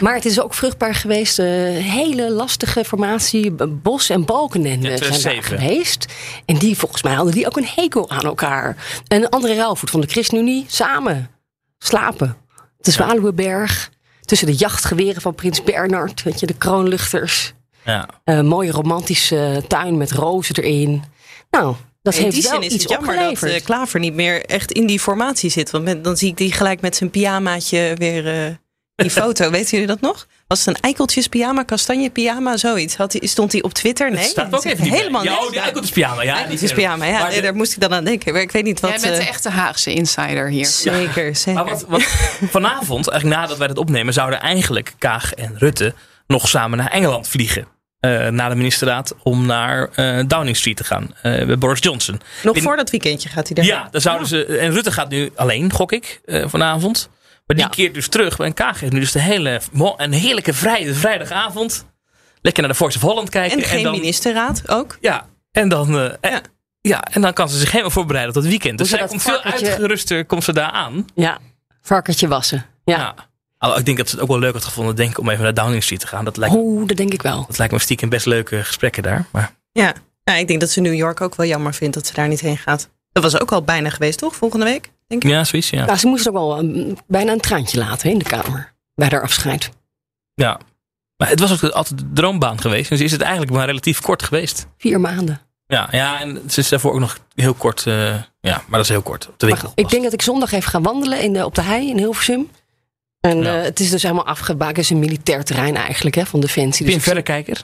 [0.00, 1.38] Maar het is ook vruchtbaar geweest.
[1.38, 3.52] eh, hele lastige formatie.
[3.68, 5.58] Bos en Balkenende Ja, zijn daar 2007.
[5.58, 6.06] geweest.
[6.44, 8.76] En die, volgens mij, hadden die ook een hekel aan elkaar.
[9.08, 11.30] En André Rauwvoet van de ChristenUnie samen
[11.78, 12.36] slapen.
[12.78, 13.90] De Zwaluwenberg.
[14.20, 16.22] Tussen de jachtgeweren van Prins Bernard.
[16.22, 17.52] Weet je, de kroonluchters.
[17.84, 18.08] Ja.
[18.24, 21.02] Een mooie romantische tuin met rozen erin.
[21.50, 23.60] Nou, dat in heeft die wel zin is iets het jammer dat opgeleverd.
[23.60, 25.70] eh, Klaver niet meer echt in die formatie zit.
[25.70, 28.54] Want met- dan zie ik die gelijk met zijn pyjamaatje weer eh,
[29.06, 29.50] die foto.
[29.50, 30.26] Weten jullie dat nog?
[30.46, 32.96] Was het een eikeltjes pyjama, kastanje pyjama, zoiets?
[32.96, 34.10] Had hij, stond hij op Twitter?
[34.10, 36.22] Nee, staat ook dat even niet helemaal Ja, oh, die eikeltjes pyjama.
[36.22, 37.18] Ja, Eikeltjes die- pyjama, ja.
[37.18, 38.32] Maar nee, de- daar moest ik dan aan denken.
[38.32, 38.90] Maar ik weet niet wat...
[38.90, 40.66] Jij bent de eh, echte Haagse insider hier.
[40.66, 41.52] Zeker, zeker.
[41.64, 42.02] Maar wat, wat
[42.56, 45.94] vanavond, eigenlijk nadat wij het opnemen, zouden eigenlijk Kaag en Rutte
[46.26, 47.66] nog samen naar Engeland vliegen.
[48.00, 51.14] eh naar de ministerraad om naar eh, Downing Street te gaan.
[51.22, 52.20] eh bij Boris Johnson.
[52.42, 53.64] Nog In- voor dat weekendje gaat hij daar.
[53.64, 54.44] Ja, dan zouden ze.
[54.44, 57.08] En Rutte gaat nu alleen, gok ik, eh, vanavond.
[57.50, 57.74] Maar die Ja.
[57.74, 58.38] keert dus terug.
[58.38, 59.60] En Kaag heeft nu dus de hele,
[59.96, 61.86] een heerlijke vrije vrijdagavond.
[62.42, 63.58] Lekker naar de Voice of Holland kijken.
[63.58, 64.98] En geen dan, ministerraad ook.
[65.00, 66.40] Ja, en dan, eh, en- Ja.
[66.80, 67.02] ja.
[67.02, 68.78] en dan kan ze zich helemaal voorbereiden op dat weekend.
[68.78, 71.06] Dus zij ze komt veel uitgeruster komt ze daar aan.
[71.14, 71.38] Ja,
[71.82, 72.66] varkentje wassen.
[72.84, 72.96] Ja.
[72.98, 73.14] Ja.
[73.58, 75.42] Alhoewel, ik denk dat ze het ook wel leuk had gevonden denk, ik, om even
[75.42, 76.24] naar Downing Street te gaan.
[76.24, 77.44] Dat lijkt, Oh, dat denk ik wel.
[77.46, 79.24] dat lijkt me stiekem best leuke gesprekken daar.
[79.32, 79.92] Maar Ja.
[80.24, 82.40] ja, ik denk dat ze New York ook wel jammer vindt dat ze daar niet
[82.40, 82.88] heen gaat.
[83.12, 84.36] Dat was ook al bijna geweest, toch?
[84.36, 85.30] Volgende week, denk ik.
[85.30, 85.70] ja, zoiets.
[85.70, 85.96] Ja.
[85.96, 88.72] Ze moest ook wel een- bijna een traantje laten hè, in de kamer.
[88.94, 89.70] Bij haar afscheid.
[90.34, 90.60] ja.
[91.16, 92.88] Maar het was ook altijd de droombaan geweest.
[92.88, 94.66] Dus is het eigenlijk maar relatief kort geweest.
[94.78, 95.40] Vier maanden.
[95.66, 97.86] Ja, ja en ze is daarvoor ook nog heel kort.
[97.86, 97.94] eh,
[98.40, 99.28] ja, maar dat is heel kort.
[99.28, 99.72] Op de winkel.
[99.74, 102.50] ik denk dat ik zondag even ga wandelen in de, op de hei in Hilversum.
[103.20, 103.56] En Ja.
[103.58, 104.76] eh, het is dus helemaal afgebakend.
[104.76, 106.84] Het is een militair terrein eigenlijk hè, van Defensie.
[106.86, 107.60] Ben je Dus een verrekijker?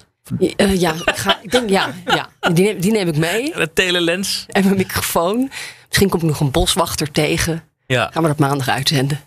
[0.57, 2.29] Eh, ja, ga, ik denk, ja, ja.
[2.53, 3.55] Die, neem, die neem ik mee.
[3.57, 4.45] Een telelens?
[4.49, 5.51] En mijn microfoon.
[5.99, 7.63] Misschien kom ik nog een boswachter tegen.
[7.87, 8.11] Ja.
[8.13, 9.21] Gaan we dat maandag uitzenden.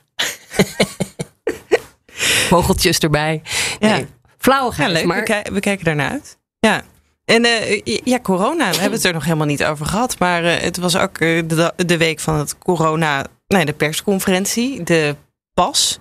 [2.49, 3.41] vogeltjes erbij.
[3.79, 3.87] Ja.
[3.95, 4.07] Nee,
[4.37, 5.05] flauwigheid, Ja, leuk.
[5.05, 6.37] maar We, ki- we kijken daarnaar uit.
[6.59, 6.81] Ja.
[7.25, 10.19] En eh, ja, corona, we hebben het er nog helemaal niet over gehad.
[10.19, 14.83] Maar eh, het was ook eh, de, de week van het corona, nee, de persconferentie,
[14.83, 15.15] de
[15.53, 15.99] pas.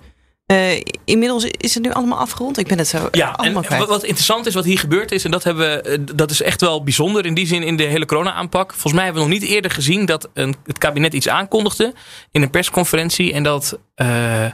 [0.49, 2.57] Eh, inmiddels is het nu allemaal afgerond.
[2.57, 3.85] Ik ben het zo Ja, en allemaal kwijt.
[3.85, 6.61] wat, interessant is wat hier gebeurd is, en dat, hebben we, eh, dat is echt
[6.61, 8.71] wel bijzonder in die zin in de hele corona-aanpak.
[8.71, 11.93] Volgens mij hebben we nog niet eerder gezien dat een, het kabinet iets aankondigde
[12.31, 14.45] in een persconferentie en dat eh,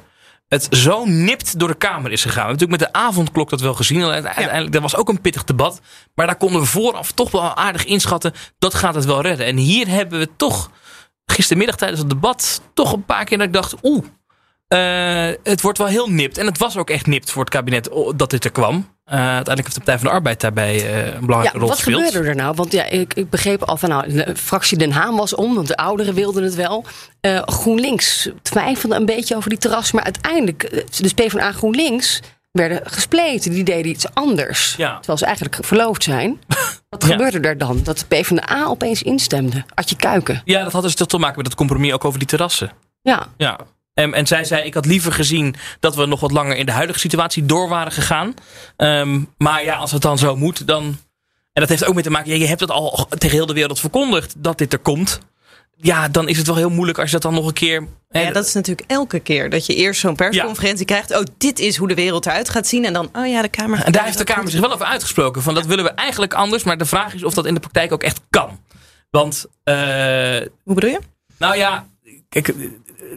[0.47, 2.43] het zo nipt door de Kamer is gegaan.
[2.43, 4.03] We hebben natuurlijk met de avondklok dat wel gezien.
[4.03, 5.81] Uiteindelijk, dat was ook een pittig debat.
[6.15, 9.45] Maar daar konden we vooraf toch wel aardig inschatten, dat gaat het wel redden.
[9.45, 10.69] En hier hebben we toch
[11.25, 14.05] gistermiddag tijdens het debat toch een paar keer dat ik dacht, oeh,
[14.67, 16.37] eh, het wordt wel heel nipt.
[16.37, 18.93] En het was ook echt nipt voor het kabinet dat dit er kwam.
[19.05, 21.77] Eh, uiteindelijk heeft de Partij van de Arbeid daarbij eh, een belangrijke Ja, rol wat
[21.77, 22.05] gespeeld.
[22.05, 22.55] gebeurde er nou?
[22.55, 25.67] Want ja, ik, ik begreep al van nou, de fractie Den Haan was om, want
[25.67, 26.85] de ouderen wilden het wel.
[27.45, 32.19] GroenLinks twijfelde een beetje over die terras, maar uiteindelijk, dus PvdA GroenLinks
[32.51, 33.51] werden gespleten.
[33.51, 34.75] Die deden iets anders.
[34.77, 34.95] Ja.
[34.95, 36.39] Terwijl ze eigenlijk verloofd zijn.
[36.89, 37.09] Wat Ja.
[37.11, 37.79] gebeurde er dan?
[37.83, 39.63] Dat de PvdA opeens instemde.
[39.73, 40.41] Adje Kuiken.
[40.45, 42.71] Ja, dat had dus te maken met het compromis ook over die terrassen.
[43.01, 43.59] Ja, Ja.
[43.95, 46.71] En, en zij zei, ik had liever gezien dat we nog wat langer in de
[46.71, 48.33] huidige situatie door waren gegaan.
[48.77, 50.83] Ehm, maar ja, als het dan zo moet, dan...
[51.53, 53.79] En dat heeft ook mee te maken, je hebt het al tegen heel de wereld
[53.79, 55.19] verkondigd dat dit er komt.
[55.77, 57.87] Ja, dan is het wel heel moeilijk als je dat dan nog een keer...
[58.09, 61.17] hè, Ja, dat is natuurlijk elke keer dat je eerst zo'n persconferentie krijgt.
[61.17, 62.85] Oh, dit is hoe de wereld eruit gaat zien.
[62.85, 63.83] En dan, oh ja, de Kamer.
[63.83, 65.41] En daar heeft de Kamer zich wel over uitgesproken.
[65.41, 66.63] Van dat willen we eigenlijk anders.
[66.63, 68.59] Maar de vraag is of dat in de praktijk ook echt kan.
[69.09, 69.75] Want, eh,
[70.63, 70.99] Hoe bedoel je?
[71.37, 71.87] nou ja,
[72.29, 72.53] kijk,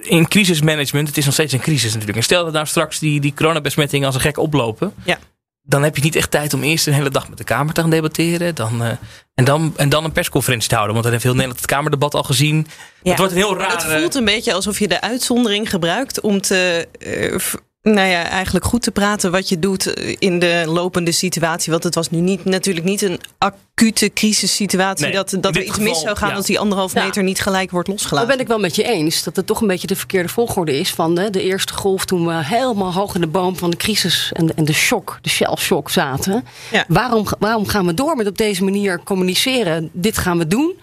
[0.01, 2.18] in crisismanagement, het is nog steeds een crisis natuurlijk.
[2.18, 4.95] En stel dat nou straks die, die coronabesmettingen als een gek oplopen.
[5.05, 5.18] Ja.
[5.62, 7.80] Dan heb je niet echt tijd om eerst een hele dag met de Kamer te
[7.80, 8.55] gaan debatteren.
[8.55, 8.91] Dan, eh,
[9.34, 10.95] en, dan, en dan een persconferentie te houden.
[10.95, 12.66] Want dan heeft heel Nederland het Kamerdebat al gezien.
[13.03, 13.11] Ja.
[13.11, 13.72] Het wordt een heel raar...
[13.72, 16.89] Het voelt een beetje alsof je de uitzondering gebruikt om te.
[16.99, 17.34] eh,
[17.83, 21.72] nou ja, eigenlijk goed te praten wat je doet eh, in de lopende situatie.
[21.72, 25.05] Want het was nu niet, natuurlijk niet een acute crisissituatie.
[25.05, 26.35] Nee, dat dat er iets mis zou gaan ja.
[26.35, 27.05] als die anderhalf Ja.
[27.05, 28.29] meter niet gelijk wordt dat losgelaten.
[28.29, 29.22] ben ik wel met je eens.
[29.22, 32.05] Dat het toch een beetje de verkeerde volgorde is van de, de eerste golf.
[32.05, 35.18] Toen we helemaal hoog in de boom van de crisis en de, en de shock,
[35.22, 36.45] de shell shock zaten.
[36.70, 36.85] Ja.
[36.89, 39.91] Waarom, waarom gaan we door met op deze manier communiceren?
[39.93, 40.74] Dit gaan we doen.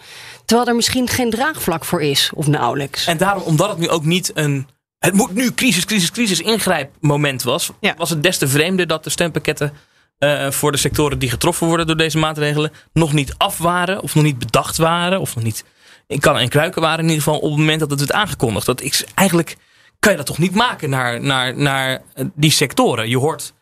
[0.44, 3.06] Terwijl er misschien geen draagvlak voor is, of nauwelijks.
[3.06, 4.66] En daarom, omdat het nu ook niet een.
[4.98, 7.70] Het moet nu crisis, crisis, crisis ingrijpmoment was.
[7.80, 7.94] Ja.
[7.96, 9.72] Was het des te vreemder dat de steunpakketten.
[10.18, 12.70] eh, voor de sectoren die getroffen worden door deze maatregelen.
[12.92, 14.02] nog niet af waren.
[14.02, 15.20] of nog niet bedacht waren.
[15.20, 15.64] of nog niet
[16.06, 16.98] in kan en kruiken waren.
[17.04, 18.66] in ieder geval op het moment dat het werd aangekondigd.
[18.66, 19.56] Dat is eigenlijk.
[19.98, 23.08] kan je dat toch niet maken naar, naar, naar eh, die sectoren.
[23.08, 23.52] Je hoort.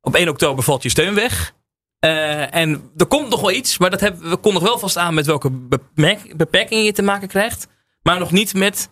[0.00, 1.52] op 1 oktober valt je steun weg.
[1.98, 5.14] Eh, en er komt nog wel iets, maar dat hebben, we konden wel vast aan
[5.14, 7.66] met welke beperk- beperkingen je te maken krijgt.
[8.02, 8.88] Maar nog niet met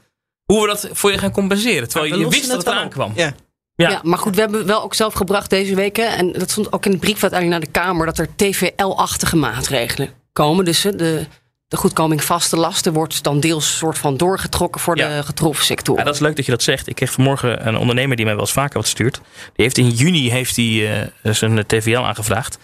[0.51, 1.88] hoe we dat voor je gaan compenseren.
[1.88, 3.12] Terwijl je wist dat het eraan kwam.
[3.14, 3.32] Ja.
[3.74, 3.90] Ja.
[3.90, 4.01] Ja.
[4.03, 6.16] maar goed, we hebben wel ook zelf gebracht deze weken.
[6.16, 8.07] En dat stond ook in de brief uiteindelijk naar de Kamer.
[8.07, 10.64] dat er TVL-achtige maatregelen komen.
[10.64, 11.26] Dus de,
[11.68, 15.16] de goedkoming vaste lasten wordt dan deels soort van doorgetrokken voor Ja.
[15.16, 16.01] de getroffen sectoren.
[16.01, 16.88] Ja, dat is leuk dat je dat zegt.
[16.88, 19.20] Ik kreeg vanmorgen een ondernemer die mij wel eens vaker wat stuurt.
[19.55, 22.59] Die heeft in juni heeft die, eh, zijn TVL aangevraagd.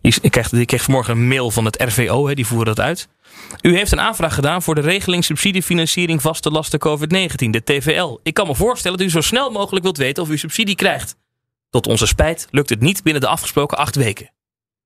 [0.00, 2.80] Die, ik kreeg, die kreeg vanmorgen een mail van het RVO, hè, die voeren dat
[2.80, 3.08] uit.
[3.62, 8.18] U heeft een aanvraag gedaan voor de regeling subsidiefinanciering vaste lasten COVID-19, de TVL.
[8.22, 11.16] Ik kan me voorstellen dat u zo snel mogelijk wilt weten of u subsidie krijgt.
[11.70, 14.30] Tot onze spijt lukt het niet binnen de afgesproken acht weken.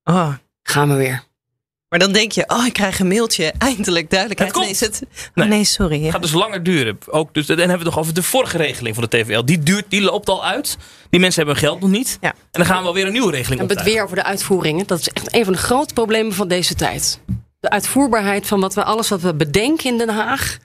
[0.04, 0.34] Oh.
[0.62, 1.28] Gaan we weer.
[1.88, 3.52] Maar dan denk je, oh, ik krijg een mailtje.
[3.58, 4.54] Eindelijk duidelijkheid.
[4.54, 5.02] Het Nee, is het.
[5.04, 5.48] Oh, Nee.
[5.48, 5.96] nee, sorry.
[5.96, 6.02] ja.
[6.02, 6.98] Het gaat dus langer duren.
[7.06, 9.44] Ook dus, en dan hebben we het nog over de vorige regeling van de TVL.
[9.44, 10.76] Die, duurt, die loopt al uit.
[11.10, 12.18] Die mensen hebben hun geld nog niet.
[12.20, 12.28] Ja.
[12.32, 14.86] En dan gaan we alweer een nieuwe regeling En het weer over de uitvoeringen.
[14.86, 17.20] Dat is echt een van de grote problemen van deze tijd.
[17.60, 20.58] De uitvoerbaarheid van wat we, alles wat we bedenken in Den Haag.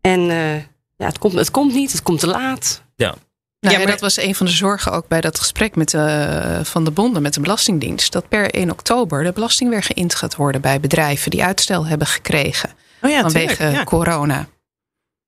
[0.00, 0.54] En eh,
[0.96, 2.82] ja, het, komt, het komt niet, het komt te laat.
[2.96, 3.06] Ja.
[3.06, 3.18] Nou,
[3.60, 6.60] Ja, ja, maar- dat was een van de zorgen ook bij dat gesprek met de,
[6.62, 8.12] van de bonden met de Belastingdienst.
[8.12, 12.06] Dat per 1 oktober de belasting weer geïnd gaat worden bij bedrijven die uitstel hebben
[12.06, 12.70] gekregen
[13.02, 13.84] Oh ja, vanwege tuurlijk, ja.
[13.84, 14.46] corona.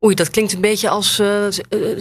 [0.04, 1.26] Oei, dat klinkt een beetje als eh,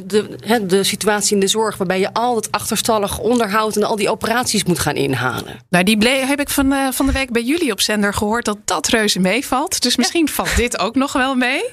[0.06, 1.78] de, hè, de situatie in de zorg...
[1.78, 5.60] waarbij je al het achterstallig onderhoud en al die operaties moet gaan inhalen.
[5.70, 8.46] Nou, die ble- heb ik van, eh, van de week bij jullie op zender gehoord
[8.46, 9.82] dat dat reuze meevalt.
[9.82, 11.64] Dus misschien valt dit ook nog wel mee.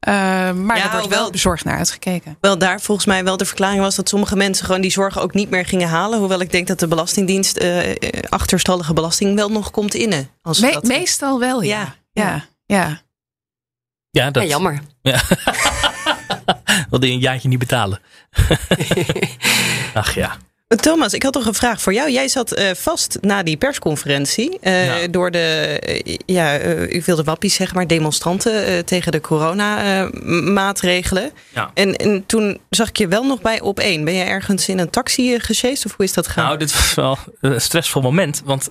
[0.00, 0.12] Eh,
[0.52, 2.36] maar Ja, er wordt wel bezorgd naar uitgekeken.
[2.40, 5.34] Wel daar volgens mij wel de verklaring was dat sommige mensen gewoon die zorg ook
[5.34, 6.18] niet meer gingen halen.
[6.18, 7.96] Hoewel ik denk dat de Belastingdienst eh, eh,
[8.28, 10.30] achterstallige belasting wel nog komt innen.
[10.42, 11.94] Als Me- dat, meestal wel, ja.
[12.12, 13.00] Ja, Ja, ja.
[14.10, 14.80] Ja, dat Ja, jammer.
[16.90, 18.00] wilde je een jaartje niet betalen.
[19.94, 20.36] Ach ja.
[20.76, 22.10] Thomas, ik had toch een vraag voor jou.
[22.10, 25.08] Jij zat uh, vast na die persconferentie uh, ja.
[25.08, 26.52] door de, uh, ja,
[26.88, 31.30] ik wilde wappies zeg maar, demonstranten tegen de coronamaatregelen.
[31.54, 31.70] Ja.
[31.74, 34.04] En, en toen zag ik je wel nog bij op één.
[34.04, 36.44] Ben je ergens in een taxi gesjeest of hoe is dat gegaan?
[36.44, 38.68] Nou, dit was wel een stressvol moment, want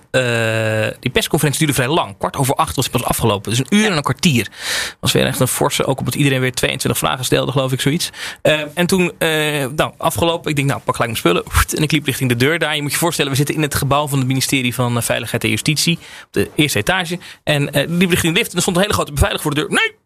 [0.99, 2.17] die persconferentie duurde vrij lang.
[2.17, 3.49] Kwart over acht was het pas afgelopen.
[3.49, 3.89] Dus een uur ja.
[3.89, 4.47] en een kwartier.
[4.99, 8.09] Was weer echt een forse, ook omdat iedereen weer 22 vragen stelde, geloof ik, zoiets.
[8.73, 9.11] en toen,
[9.75, 11.43] nou, afgelopen, ik denk, nou, pak gelijk mijn spullen.
[11.77, 12.75] En ik liep richting de deur daar.
[12.75, 15.43] Je moet je voorstellen, we zitten in het gebouw van het ministerie van eh, Veiligheid
[15.43, 15.97] en Justitie.
[15.97, 17.19] Op de eerste etage.
[17.43, 19.61] En uh, liep richting de lift en er stond een hele grote beveiliger voor de
[19.61, 19.69] deur.
[19.69, 19.97] Nee!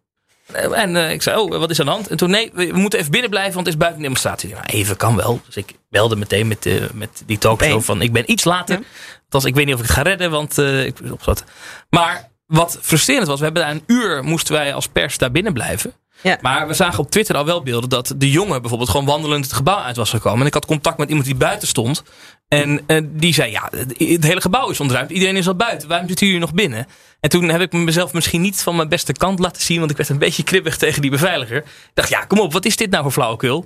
[0.72, 2.08] En uh, ik zei, oh, wat is aan de hand?
[2.08, 4.50] En toen, nee, we moeten even binnen blijven, want het is buiten demonstratie.
[4.50, 5.42] Nou, even kan wel.
[5.46, 8.80] Dus ik belde meteen met, uh, met die talkshow van, ik ben iets later.
[8.80, 8.86] Ja.
[9.24, 11.44] Althans, ik weet niet of ik het ga redden, want uh, ik zat.
[11.90, 15.54] Maar wat frustrerend was, we hebben daar een uur, moesten wij als pers daar binnen
[15.54, 15.94] blijven.
[16.24, 16.38] Ja.
[16.42, 19.54] Maar we zagen op Twitter al wel beelden dat de jongen bijvoorbeeld gewoon wandelend het
[19.54, 20.40] gebouw uit was gekomen.
[20.40, 22.04] En ik had contact met iemand die buiten stond.
[22.48, 25.12] En uh, die zei, ja, het hele gebouw is ontruimd.
[25.12, 25.88] Iedereen is al buiten.
[25.88, 26.88] Waarom zitten jullie nog binnen?
[27.24, 29.80] En toen heb ik mezelf misschien niet van mijn beste kant laten zien.
[29.80, 31.58] Want ik werd een beetje kribbig tegen die beveiliger.
[31.58, 33.66] Ik dacht, ja, kom op, wat is dit nou voor flauwekul?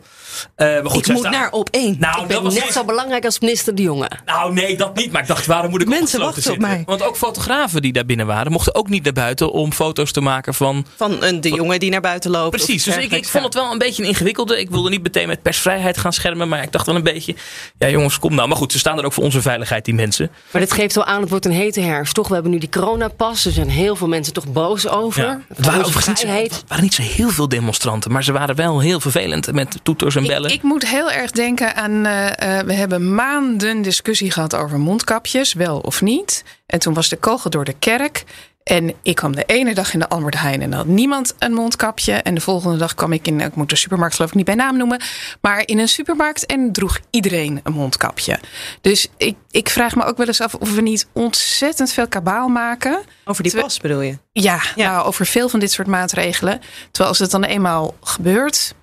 [0.58, 1.96] Uh, maar goed, ik moet naar op één.
[2.00, 4.10] Nou, ik ben net zo belangrijk als minister De Jonge.
[4.26, 5.12] Nou, nee, dat niet.
[5.12, 6.64] Maar ik dacht, waarom moet ik Mensen wachten zitten?
[6.64, 6.84] op mij.
[6.86, 10.22] Want ook fotografen die daar binnen waren, mochten ook niet naar buiten om foto's te
[10.22, 10.86] maken van...
[10.96, 12.56] Van een De Jonge die naar buiten loopt.
[12.56, 14.60] Precies, dus ik, ik vond het wel een beetje een ingewikkelde.
[14.60, 16.48] Ik wilde niet meteen met persvrijheid gaan schermen.
[16.48, 17.36] Maar ik dacht wel een beetje,
[17.78, 18.48] ja jongens, kom nou.
[18.48, 20.32] Maar goed, ze staan er ook voor onze veiligheid, die mensen.
[20.52, 22.28] Maar dit geeft wel aan, het wordt een hete herfst, toch?
[22.28, 23.46] We hebben nu die coronapas.
[23.48, 25.24] Er zijn heel veel mensen toch boos over.
[25.24, 25.42] Ja.
[25.56, 28.80] Het waren, overigens niet, het waren niet zo heel veel demonstranten, maar ze waren wel
[28.80, 30.50] heel vervelend met toeters en bellen.
[30.50, 32.06] Ik, ik moet heel erg denken aan.
[32.06, 36.44] Uh, uh, we hebben maanden discussie gehad over mondkapjes, wel of niet.
[36.66, 38.24] En toen was de kogel door de kerk.
[38.68, 42.14] En ik kwam de ene dag in de Albert Heijn en had niemand een mondkapje.
[42.14, 44.56] En de volgende dag kwam ik in, ik moet de supermarkt geloof ik niet bij
[44.56, 45.02] naam noemen,
[45.42, 48.40] maar in een supermarkt en droeg iedereen een mondkapje.
[48.82, 52.48] Dus ik, ik vraag me ook wel eens af of we niet ontzettend veel kabaal
[52.48, 53.00] maken.
[53.26, 54.18] Over die pas bedoel je?
[54.32, 54.92] Ja, ja.
[54.92, 56.62] Nou, over veel van dit soort maatregelen.
[56.92, 58.74] Terwijl als het dan eenmaal gebeurt,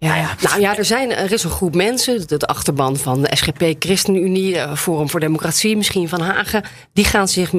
[0.00, 0.34] ja, ja.
[0.40, 4.76] Nou ja, er, zijn, er is een groep mensen, de achterban van de SGP, ChristenUnie,
[4.76, 7.52] Forum voor Democratie, misschien van Hagen, die gaan zich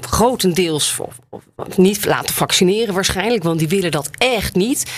[0.00, 1.00] grotendeels
[1.76, 4.90] niet laten vaccineren waarschijnlijk, want die willen dat echt niet.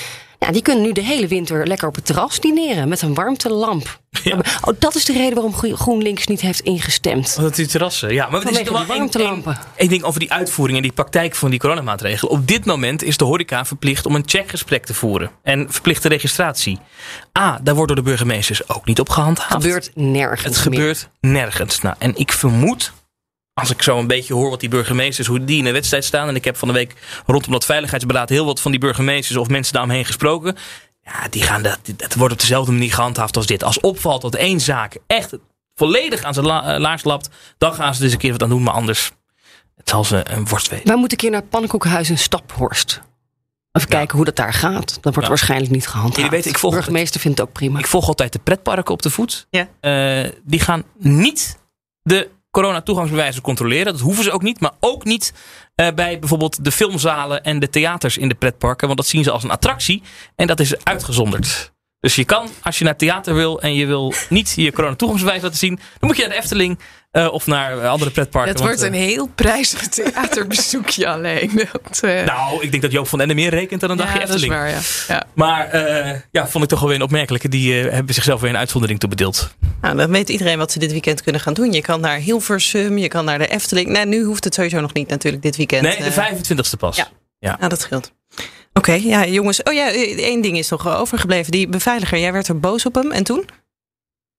[0.45, 4.03] Ja, die kunnen nu de hele winter lekker op het terras dineren met een warmtelamp.
[4.23, 4.39] Ja.
[4.65, 7.37] Oh, dat is de reden waarom GroenLinks niet heeft ingestemd.
[7.41, 8.29] Dat die terrassen, ja.
[8.29, 9.59] Maar het is wel warmtelampen.
[9.77, 12.33] Eén ding over die uitvoering en die praktijk van die coronamaatregelen.
[12.33, 15.31] Op dit moment is de horeca verplicht om een checkgesprek te voeren.
[15.43, 16.79] En verplichte registratie.
[17.39, 19.53] A, daar wordt door de burgemeesters ook niet op gehandhaafd.
[19.53, 21.81] Het gebeurt nergens Het gebeurt nergens.
[21.81, 22.93] Nou, en ik vermoed
[23.55, 26.29] als ik zo een beetje hoor wat die burgemeesters, hoe die in de wedstrijd staan.
[26.29, 26.95] En ik heb van de week
[27.27, 30.57] rondom dat veiligheidsberaad heel wat van die burgemeesters of mensen daaromheen gesproken.
[31.03, 33.65] Ja, die gaan dat, dat wordt op dezelfde manier gehandhaafd als dit.
[33.65, 35.37] Als opvalt dat één zaak echt
[35.75, 37.29] volledig aan zijn la, laars lapt,
[37.59, 38.63] dan gaan ze dus een keer wat aan doen.
[38.63, 39.11] Maar anders,
[39.77, 40.87] het zal ze een worst weten.
[40.87, 43.01] Wij moeten een keer naar het pannenkoekhuis in Staphorst.
[43.73, 43.97] Even ja.
[43.97, 44.89] kijken hoe dat daar gaat.
[44.89, 45.29] Dat wordt ja.
[45.29, 46.17] waarschijnlijk niet gehandhaafd.
[46.17, 47.79] Jullie weten, ik volg de burgemeester vindt het ook prima.
[47.79, 49.47] Ik volg altijd de pretparken op de voet.
[49.51, 49.69] Ja.
[49.81, 51.59] Uh, die gaan niet
[52.03, 53.93] de corona-toegangsbewijzen controleren.
[53.93, 54.61] Dat hoeven ze ook niet.
[54.61, 55.33] Maar ook niet
[55.77, 58.87] uh, bij bijvoorbeeld de filmzalen en de theaters in de pretparken.
[58.87, 60.03] Want dat zien ze als een attractie.
[60.37, 61.73] En dat is uitgezonderd.
[62.01, 65.59] Dus je kan, als je naar theater wil en je wil niet je corona-toegangsbewijs laten
[65.59, 66.79] zien, dan moet je naar de Efteling
[67.17, 68.53] uh, of naar andere pretparken.
[68.53, 71.51] Het wordt want, uh, een heel prijzig theaterbezoekje alleen.
[71.73, 72.25] Dat, uh...
[72.25, 74.53] Nou, ik denk dat Joop van Ende meer rekent dan een ja, dagje Efteling.
[74.53, 75.15] Dat is waar, ja.
[75.15, 75.27] ja.
[75.35, 75.77] Maar
[76.31, 77.49] ja, vond ik toch wel weer een opmerkelijke.
[77.49, 79.55] Die hebben zichzelf weer een uitzondering toebedeeld.
[79.81, 81.73] Nou, dan weet iedereen wat ze dit weekend kunnen gaan doen.
[81.73, 83.89] Je kan naar Hilversum, je kan naar de Efteling.
[83.89, 85.83] Nee, nu hoeft het sowieso nog niet natuurlijk dit weekend.
[85.83, 86.97] Nee, de 25e pas.
[86.97, 87.09] Ja,
[87.39, 87.57] ja.
[87.57, 88.13] Nou, dat scheelt.
[88.73, 89.63] Oké, okay, ja, jongens.
[89.63, 91.53] Oh ja, één ding is nog overgebleven.
[91.53, 93.13] Die beveiliger, jij werd er boos op hem.
[93.13, 93.45] En toen?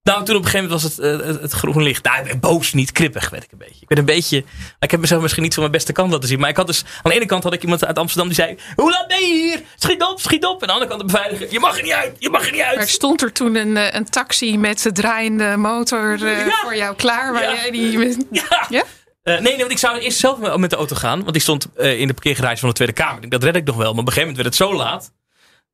[0.06, 2.04] Nou, toen op een gegeven moment was het, uh, het, groen licht.
[2.04, 3.82] Nou, boos, niet krippig werd ik een beetje.
[3.82, 4.44] Ik ben een beetje.
[4.80, 6.40] Ik heb mezelf misschien niet van mijn beste kant laten zien.
[6.40, 6.84] Maar ik had dus.
[7.02, 9.34] Aan de ene kant had ik iemand uit Amsterdam die zei: Hoe laat ben je
[9.34, 9.62] hier?
[9.76, 10.64] Schiet op, schiet op.
[10.64, 12.52] En aan de andere kant de beveiliger: Je mag er niet uit, je mag er
[12.52, 12.76] niet uit.
[12.78, 16.60] Maar stond er toen een, een taxi met de draaiende motor uh, ja.
[16.62, 17.34] voor jou klaar?
[17.34, 17.54] Waar ja.
[17.54, 18.00] jij die.
[18.32, 18.66] Ja.
[18.70, 18.84] ja?
[19.24, 21.20] Uh, nee, nee, want ik zou eerst zelf met de auto gaan.
[21.20, 23.24] Want die stond uh, in de parkeergarage van de Tweede Kamer.
[23.24, 23.92] Ik dat red ik nog wel.
[23.92, 25.12] Maar op een gegeven moment werd het zo laat.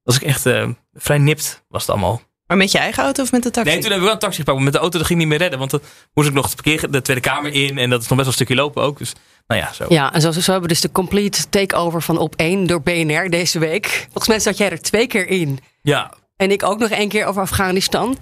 [0.03, 2.21] Was ik echt uh, vrij nipt, was het allemaal.
[2.51, 3.71] Maar met je eigen auto of met de taxi?
[3.71, 4.55] Nee, toen hebben we wel een taxi gepakt.
[4.55, 5.59] Maar met de auto dat ging niet meer redden.
[5.59, 5.81] Want dan
[6.13, 7.77] moest ik nog de, parkeer, de Tweede Kamer in.
[7.77, 8.97] En dat is nog best wel een stukje lopen ook.
[8.97, 9.13] Dus
[9.47, 9.85] nou ja, zo.
[9.89, 13.29] Ja, en zo, zo hebben we dus de complete takeover van op 1 door BNR
[13.29, 13.85] deze week.
[14.03, 15.59] Volgens mij zat jij er twee keer in.
[15.81, 16.13] Ja.
[16.35, 18.17] En ik ook nog één keer over Afghanistan.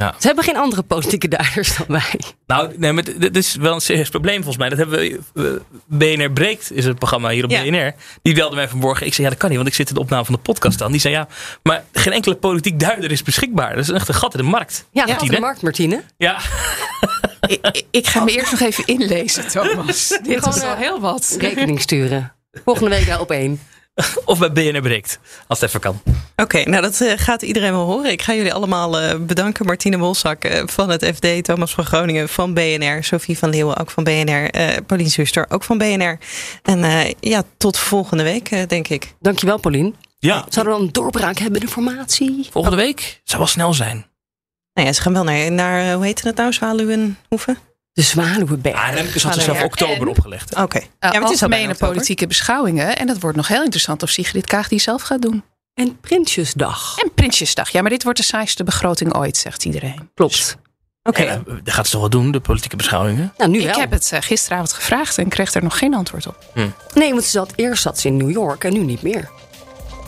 [0.00, 0.14] Ja.
[0.18, 2.20] Ze hebben geen andere politieke duiders dan wij.
[2.46, 4.68] Nou, nee, maar dit is wel een serieus probleem volgens mij.
[4.68, 5.20] Dat hebben we.
[5.34, 5.44] eh,
[5.86, 7.62] BNR Breekt is een programma hier op Ja.
[7.62, 7.94] BNR.
[8.22, 9.06] Die belde mij vanmorgen.
[9.06, 10.82] Ik zei, ja, dat kan niet, want ik zit in de opname van de podcast
[10.82, 10.90] aan.
[10.92, 11.28] Die zei, ja,
[11.62, 13.74] maar geen enkele politiek duider is beschikbaar.
[13.74, 14.84] Dat is echt een gat in de markt.
[14.92, 15.28] Ja, Martine.
[15.30, 16.02] op de markt, Martine.
[16.16, 16.38] Ja,
[17.46, 20.08] ik, ik- ga me eerst nog even inlezen, Thomas.
[20.22, 21.36] Dit is wel eh, heel wat.
[21.38, 22.32] Rekening sturen.
[22.64, 23.60] Volgende week daar op één.
[24.24, 25.18] of bij BNR Breekt.
[25.46, 26.02] Als het even kan.
[26.36, 28.10] Oké, nou dat eh, gaat iedereen wel horen.
[28.10, 29.66] Ik ga jullie allemaal eh, bedanken.
[29.66, 33.90] Martine Wolzak eh, van het FD, Thomas van Groningen van BNR, Sophie van Leeuwen ook
[33.90, 36.18] van BNR, eh Paulien Zuster ook van BNR.
[36.62, 39.14] En eh, ja, tot volgende week, denk ik.
[39.20, 39.94] Dankjewel, Paulien.
[40.18, 42.48] Ja, Zouden we dan een doorbraak hebben in de formatie?
[42.50, 44.06] volgende week zou wel snel zijn.
[44.74, 47.58] Nou ja, ze gaan wel naar, naar hoe heet het nou, Zwaluwenhoeven?
[48.00, 48.74] De Zwaluwenberg.
[48.76, 50.54] Ah, Remkes had er zelf oktober En- opgelegd.
[50.56, 50.78] Oké.
[50.78, 52.96] Uh, ja, maar het is al bijna algemene politieke beschouwingen.
[52.96, 55.42] En dat wordt nog heel interessant of Sigrid Kaag die zelf gaat doen.
[55.74, 56.98] En Prinsjesdag.
[56.98, 57.70] En Prinsjesdag.
[57.70, 60.10] Ja, maar dit wordt de saaiste begroting ooit, zegt iedereen.
[60.14, 60.56] Klopt.
[61.02, 61.22] Oké.
[61.22, 63.32] Ja, dat gaat ze toch wel doen, de politieke beschouwingen?
[63.36, 63.80] Nou, nu Ik wel.
[63.80, 66.36] heb het eh, gisteravond gevraagd en kreeg er nog geen antwoord op.
[66.94, 69.30] Nee, want ze zat, eerst zat ze in New York en nu niet meer.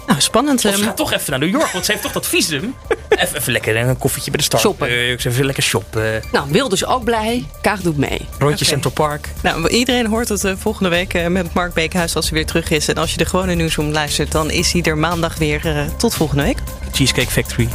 [0.06, 0.64] Nou, spannend.
[0.64, 2.74] Of ze gaat toch even naar New York, want ze heeft toch dat visum.
[3.08, 4.62] Even, even lekker een koffietje bij de start.
[4.62, 4.88] Shoppen.
[4.88, 6.22] even lekker shoppen.
[6.32, 7.46] Nou, Wilders ook blij.
[7.60, 8.28] Kaag doet mee.
[8.38, 8.64] Rondje.
[8.64, 9.28] Central Park.
[9.42, 12.70] Nou, iedereen hoort het eh, volgende week eh, met Mark Beekhuis als hij weer terug
[12.70, 12.88] is.
[12.88, 15.60] En als je de gewone nieuwsroom luistert, dan is hij er maandag weer.
[15.96, 16.58] tot volgende week.
[16.92, 17.68] Cheesecake Factory.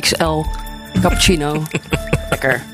[0.00, 0.44] XL.
[1.00, 1.62] Cappuccino.
[2.30, 2.73] Lekker.